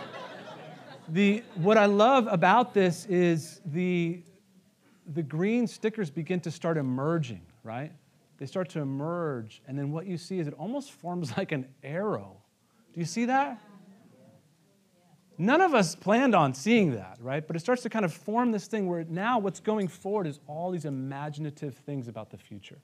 the, 1.09 1.43
what 1.55 1.77
I 1.77 1.86
love 1.86 2.27
about 2.29 2.73
this 2.73 3.05
is 3.05 3.62
the, 3.65 4.21
the 5.13 5.23
green 5.23 5.67
stickers 5.67 6.09
begin 6.09 6.39
to 6.41 6.51
start 6.51 6.77
emerging, 6.77 7.41
right? 7.63 7.91
They 8.38 8.45
start 8.45 8.69
to 8.69 8.79
emerge, 8.79 9.62
and 9.67 9.77
then 9.77 9.91
what 9.91 10.05
you 10.05 10.17
see 10.17 10.39
is 10.39 10.47
it 10.47 10.53
almost 10.57 10.91
forms 10.91 11.33
like 11.38 11.51
an 11.51 11.67
arrow. 11.83 12.38
Do 12.93 12.99
you 12.99 13.05
see 13.05 13.25
that? 13.25 13.62
None 15.38 15.62
of 15.62 15.73
us 15.73 15.95
planned 15.95 16.36
on 16.36 16.53
seeing 16.53 16.91
that, 16.91 17.17
right? 17.19 17.45
But 17.45 17.55
it 17.55 17.59
starts 17.59 17.81
to 17.83 17.89
kind 17.89 18.05
of 18.05 18.13
form 18.13 18.51
this 18.51 18.67
thing 18.67 18.88
where 18.88 19.03
now 19.05 19.39
what's 19.39 19.59
going 19.59 19.88
forward 19.88 20.27
is 20.27 20.39
all 20.47 20.71
these 20.71 20.86
imaginative 20.86 21.75
things 21.75 22.07
about 22.07 22.29
the 22.29 22.38
future. 22.38 22.77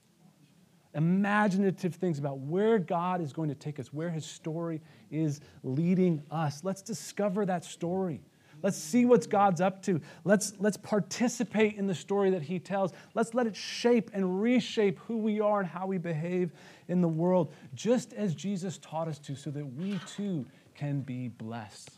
Imaginative 1.00 1.96
things 1.96 2.20
about 2.20 2.40
where 2.40 2.78
God 2.78 3.22
is 3.22 3.32
going 3.32 3.48
to 3.48 3.56
take 3.56 3.80
us, 3.80 3.94
where 3.94 4.10
his 4.10 4.26
story 4.26 4.82
is 5.10 5.40
leading 5.64 6.22
us. 6.30 6.62
Let's 6.62 6.82
discover 6.82 7.46
that 7.46 7.64
story. 7.64 8.20
Let's 8.62 8.78
see 8.78 9.06
what 9.06 9.30
God's 9.30 9.62
up 9.62 9.82
to. 9.84 10.02
Let's, 10.26 10.52
let's 10.60 10.76
participate 10.76 11.78
in 11.78 11.88
the 11.88 11.96
story 11.96 12.32
that 12.32 12.42
He 12.42 12.60
tells. 12.60 12.92
Let's 13.14 13.34
let 13.34 13.48
it 13.48 13.56
shape 13.56 14.12
and 14.14 14.42
reshape 14.42 15.00
who 15.08 15.18
we 15.20 15.40
are 15.40 15.62
and 15.62 15.70
how 15.70 15.88
we 15.88 15.98
behave 15.98 16.52
in 16.90 17.00
the 17.00 17.08
world, 17.08 17.54
just 17.74 18.12
as 18.12 18.36
Jesus 18.36 18.78
taught 18.80 19.08
us 19.08 19.20
to, 19.20 19.36
so 19.38 19.50
that 19.52 19.66
we 19.66 19.98
too 20.18 20.46
can 20.76 21.00
be 21.00 21.30
blessed. 21.30 21.92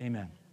Amen. 0.00 0.16
Amen. 0.16 0.45